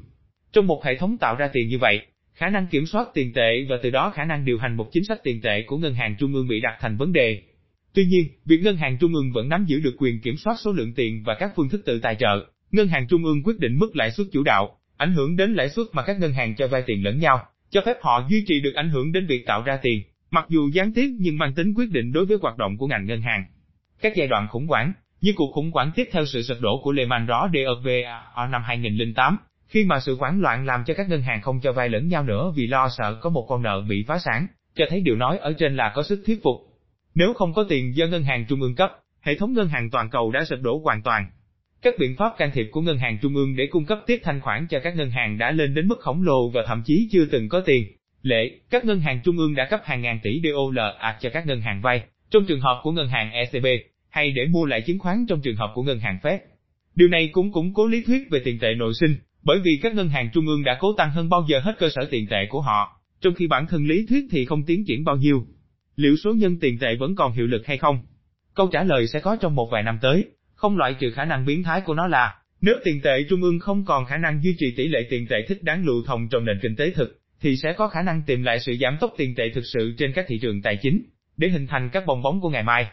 Trong 0.53 0.67
một 0.67 0.83
hệ 0.85 0.95
thống 0.95 1.17
tạo 1.17 1.35
ra 1.35 1.49
tiền 1.53 1.67
như 1.67 1.77
vậy, 1.77 2.01
khả 2.35 2.49
năng 2.49 2.67
kiểm 2.67 2.85
soát 2.85 3.07
tiền 3.13 3.33
tệ 3.33 3.65
và 3.69 3.75
từ 3.83 3.89
đó 3.89 4.09
khả 4.09 4.25
năng 4.25 4.45
điều 4.45 4.57
hành 4.57 4.77
một 4.77 4.89
chính 4.91 5.03
sách 5.03 5.23
tiền 5.23 5.41
tệ 5.41 5.63
của 5.67 5.77
ngân 5.77 5.93
hàng 5.93 6.15
trung 6.19 6.33
ương 6.33 6.47
bị 6.47 6.61
đặt 6.61 6.77
thành 6.79 6.97
vấn 6.97 7.13
đề. 7.13 7.41
Tuy 7.93 8.05
nhiên, 8.05 8.27
việc 8.45 8.61
ngân 8.63 8.77
hàng 8.77 8.97
trung 8.97 9.13
ương 9.13 9.31
vẫn 9.33 9.49
nắm 9.49 9.65
giữ 9.65 9.79
được 9.79 9.95
quyền 9.97 10.21
kiểm 10.21 10.37
soát 10.37 10.55
số 10.59 10.71
lượng 10.71 10.93
tiền 10.93 11.23
và 11.25 11.35
các 11.39 11.51
phương 11.55 11.69
thức 11.69 11.81
tự 11.85 11.99
tài 11.99 12.15
trợ. 12.15 12.45
Ngân 12.71 12.87
hàng 12.87 13.07
trung 13.07 13.25
ương 13.25 13.43
quyết 13.43 13.59
định 13.59 13.79
mức 13.79 13.95
lãi 13.95 14.11
suất 14.11 14.27
chủ 14.31 14.43
đạo, 14.43 14.77
ảnh 14.97 15.13
hưởng 15.13 15.35
đến 15.35 15.53
lãi 15.53 15.69
suất 15.69 15.85
mà 15.93 16.03
các 16.03 16.19
ngân 16.19 16.33
hàng 16.33 16.55
cho 16.55 16.67
vay 16.67 16.83
tiền 16.85 17.03
lẫn 17.03 17.19
nhau, 17.19 17.45
cho 17.69 17.81
phép 17.85 17.97
họ 18.01 18.27
duy 18.29 18.43
trì 18.47 18.61
được 18.61 18.73
ảnh 18.75 18.89
hưởng 18.89 19.11
đến 19.11 19.27
việc 19.27 19.45
tạo 19.45 19.63
ra 19.63 19.77
tiền, 19.81 20.03
mặc 20.31 20.45
dù 20.49 20.69
gián 20.73 20.93
tiếp 20.93 21.07
nhưng 21.19 21.37
mang 21.37 21.53
tính 21.55 21.73
quyết 21.73 21.91
định 21.91 22.11
đối 22.11 22.25
với 22.25 22.37
hoạt 22.41 22.57
động 22.57 22.77
của 22.77 22.87
ngành 22.87 23.05
ngân 23.05 23.21
hàng. 23.21 23.45
Các 24.01 24.13
giai 24.15 24.27
đoạn 24.27 24.47
khủng 24.47 24.67
hoảng, 24.67 24.93
như 25.21 25.33
cuộc 25.35 25.51
khủng 25.53 25.71
hoảng 25.71 25.91
tiếp 25.95 26.09
theo 26.11 26.25
sự 26.25 26.41
sụp 26.41 26.57
đổ 26.61 26.81
của 26.83 26.91
Lehman 26.91 27.25
Brothers 27.25 28.05
ở 28.33 28.47
năm 28.47 28.61
2008, 28.65 29.37
khi 29.67 29.83
mà 29.83 29.99
sự 29.99 30.15
hoảng 30.15 30.41
loạn 30.41 30.65
làm 30.65 30.83
cho 30.85 30.93
các 30.93 31.09
ngân 31.09 31.21
hàng 31.21 31.41
không 31.41 31.59
cho 31.61 31.71
vay 31.71 31.89
lẫn 31.89 32.07
nhau 32.07 32.23
nữa 32.23 32.51
vì 32.55 32.67
lo 32.67 32.89
sợ 32.97 33.19
có 33.21 33.29
một 33.29 33.45
con 33.49 33.61
nợ 33.61 33.81
bị 33.89 34.03
phá 34.07 34.19
sản, 34.19 34.47
cho 34.75 34.85
thấy 34.89 35.01
điều 35.01 35.15
nói 35.15 35.37
ở 35.37 35.53
trên 35.53 35.75
là 35.75 35.91
có 35.95 36.03
sức 36.03 36.23
thuyết 36.25 36.43
phục. 36.43 36.55
Nếu 37.15 37.33
không 37.33 37.53
có 37.53 37.65
tiền 37.69 37.95
do 37.95 38.05
ngân 38.05 38.23
hàng 38.23 38.45
trung 38.49 38.61
ương 38.61 38.75
cấp, 38.75 38.91
hệ 39.21 39.35
thống 39.35 39.53
ngân 39.53 39.67
hàng 39.67 39.89
toàn 39.89 40.09
cầu 40.09 40.31
đã 40.31 40.45
sụp 40.45 40.59
đổ 40.61 40.81
hoàn 40.83 41.01
toàn. 41.01 41.27
Các 41.81 41.95
biện 41.99 42.15
pháp 42.15 42.33
can 42.37 42.51
thiệp 42.53 42.67
của 42.71 42.81
ngân 42.81 42.97
hàng 42.97 43.17
trung 43.21 43.35
ương 43.35 43.55
để 43.55 43.67
cung 43.71 43.85
cấp 43.85 43.99
tiếp 44.07 44.19
thanh 44.23 44.41
khoản 44.41 44.67
cho 44.69 44.79
các 44.79 44.95
ngân 44.95 45.09
hàng 45.09 45.37
đã 45.37 45.51
lên 45.51 45.73
đến 45.73 45.87
mức 45.87 45.99
khổng 45.99 46.23
lồ 46.23 46.49
và 46.49 46.63
thậm 46.67 46.81
chí 46.85 47.07
chưa 47.11 47.25
từng 47.25 47.49
có 47.49 47.61
tiền. 47.65 47.83
Lệ, 48.21 48.59
các 48.69 48.85
ngân 48.85 48.99
hàng 48.99 49.21
trung 49.23 49.37
ương 49.37 49.55
đã 49.55 49.67
cấp 49.69 49.81
hàng 49.83 50.01
ngàn 50.01 50.19
tỷ 50.23 50.41
DOLA 50.43 51.17
cho 51.21 51.29
các 51.29 51.47
ngân 51.47 51.61
hàng 51.61 51.81
vay, 51.81 52.03
trong 52.31 52.45
trường 52.45 52.61
hợp 52.61 52.79
của 52.83 52.91
ngân 52.91 53.07
hàng 53.07 53.31
ECB, 53.31 53.65
hay 54.09 54.31
để 54.31 54.45
mua 54.45 54.65
lại 54.65 54.81
chứng 54.81 54.99
khoán 54.99 55.25
trong 55.29 55.41
trường 55.41 55.55
hợp 55.55 55.71
của 55.75 55.83
ngân 55.83 55.99
hàng 55.99 56.19
Fed. 56.23 56.37
Điều 56.95 57.07
này 57.07 57.29
cũng 57.31 57.51
củng 57.51 57.73
cố 57.73 57.87
lý 57.87 58.03
thuyết 58.03 58.29
về 58.29 58.39
tiền 58.43 58.59
tệ 58.59 58.73
nội 58.73 58.93
sinh, 58.99 59.15
bởi 59.45 59.59
vì 59.63 59.79
các 59.81 59.95
ngân 59.95 60.09
hàng 60.09 60.29
trung 60.33 60.47
ương 60.47 60.63
đã 60.63 60.77
cố 60.79 60.93
tăng 60.93 61.11
hơn 61.11 61.29
bao 61.29 61.45
giờ 61.49 61.59
hết 61.59 61.75
cơ 61.79 61.89
sở 61.89 62.07
tiền 62.11 62.27
tệ 62.27 62.45
của 62.49 62.61
họ, 62.61 63.01
trong 63.21 63.33
khi 63.33 63.47
bản 63.47 63.67
thân 63.67 63.85
lý 63.85 64.05
thuyết 64.09 64.25
thì 64.31 64.45
không 64.45 64.63
tiến 64.63 64.85
triển 64.87 65.03
bao 65.03 65.15
nhiêu. 65.15 65.45
Liệu 65.95 66.15
số 66.23 66.33
nhân 66.33 66.59
tiền 66.59 66.79
tệ 66.79 66.95
vẫn 66.95 67.15
còn 67.15 67.33
hiệu 67.33 67.47
lực 67.47 67.65
hay 67.65 67.77
không? 67.77 67.99
Câu 68.55 68.67
trả 68.67 68.83
lời 68.83 69.07
sẽ 69.07 69.19
có 69.19 69.37
trong 69.41 69.55
một 69.55 69.69
vài 69.71 69.83
năm 69.83 69.99
tới, 70.01 70.25
không 70.55 70.77
loại 70.77 70.95
trừ 70.99 71.11
khả 71.11 71.25
năng 71.25 71.45
biến 71.45 71.63
thái 71.63 71.81
của 71.81 71.93
nó 71.93 72.07
là, 72.07 72.35
nếu 72.61 72.75
tiền 72.83 73.01
tệ 73.01 73.23
trung 73.29 73.41
ương 73.41 73.59
không 73.59 73.85
còn 73.85 74.05
khả 74.05 74.17
năng 74.17 74.43
duy 74.43 74.55
trì 74.59 74.65
tỷ 74.77 74.87
lệ 74.87 74.99
tiền 75.09 75.27
tệ 75.29 75.35
thích 75.47 75.63
đáng 75.63 75.85
lưu 75.85 76.03
thông 76.05 76.29
trong 76.29 76.45
nền 76.45 76.59
kinh 76.61 76.75
tế 76.75 76.91
thực, 76.91 77.19
thì 77.41 77.57
sẽ 77.57 77.73
có 77.73 77.87
khả 77.87 78.01
năng 78.01 78.21
tìm 78.27 78.43
lại 78.43 78.59
sự 78.59 78.75
giảm 78.81 78.97
tốc 79.01 79.13
tiền 79.17 79.35
tệ 79.35 79.43
thực 79.55 79.65
sự 79.73 79.93
trên 79.97 80.11
các 80.15 80.25
thị 80.27 80.39
trường 80.41 80.61
tài 80.61 80.77
chính, 80.81 81.03
để 81.37 81.49
hình 81.49 81.67
thành 81.67 81.89
các 81.89 82.03
bong 82.05 82.21
bóng 82.21 82.41
của 82.41 82.49
ngày 82.49 82.63
mai. 82.63 82.87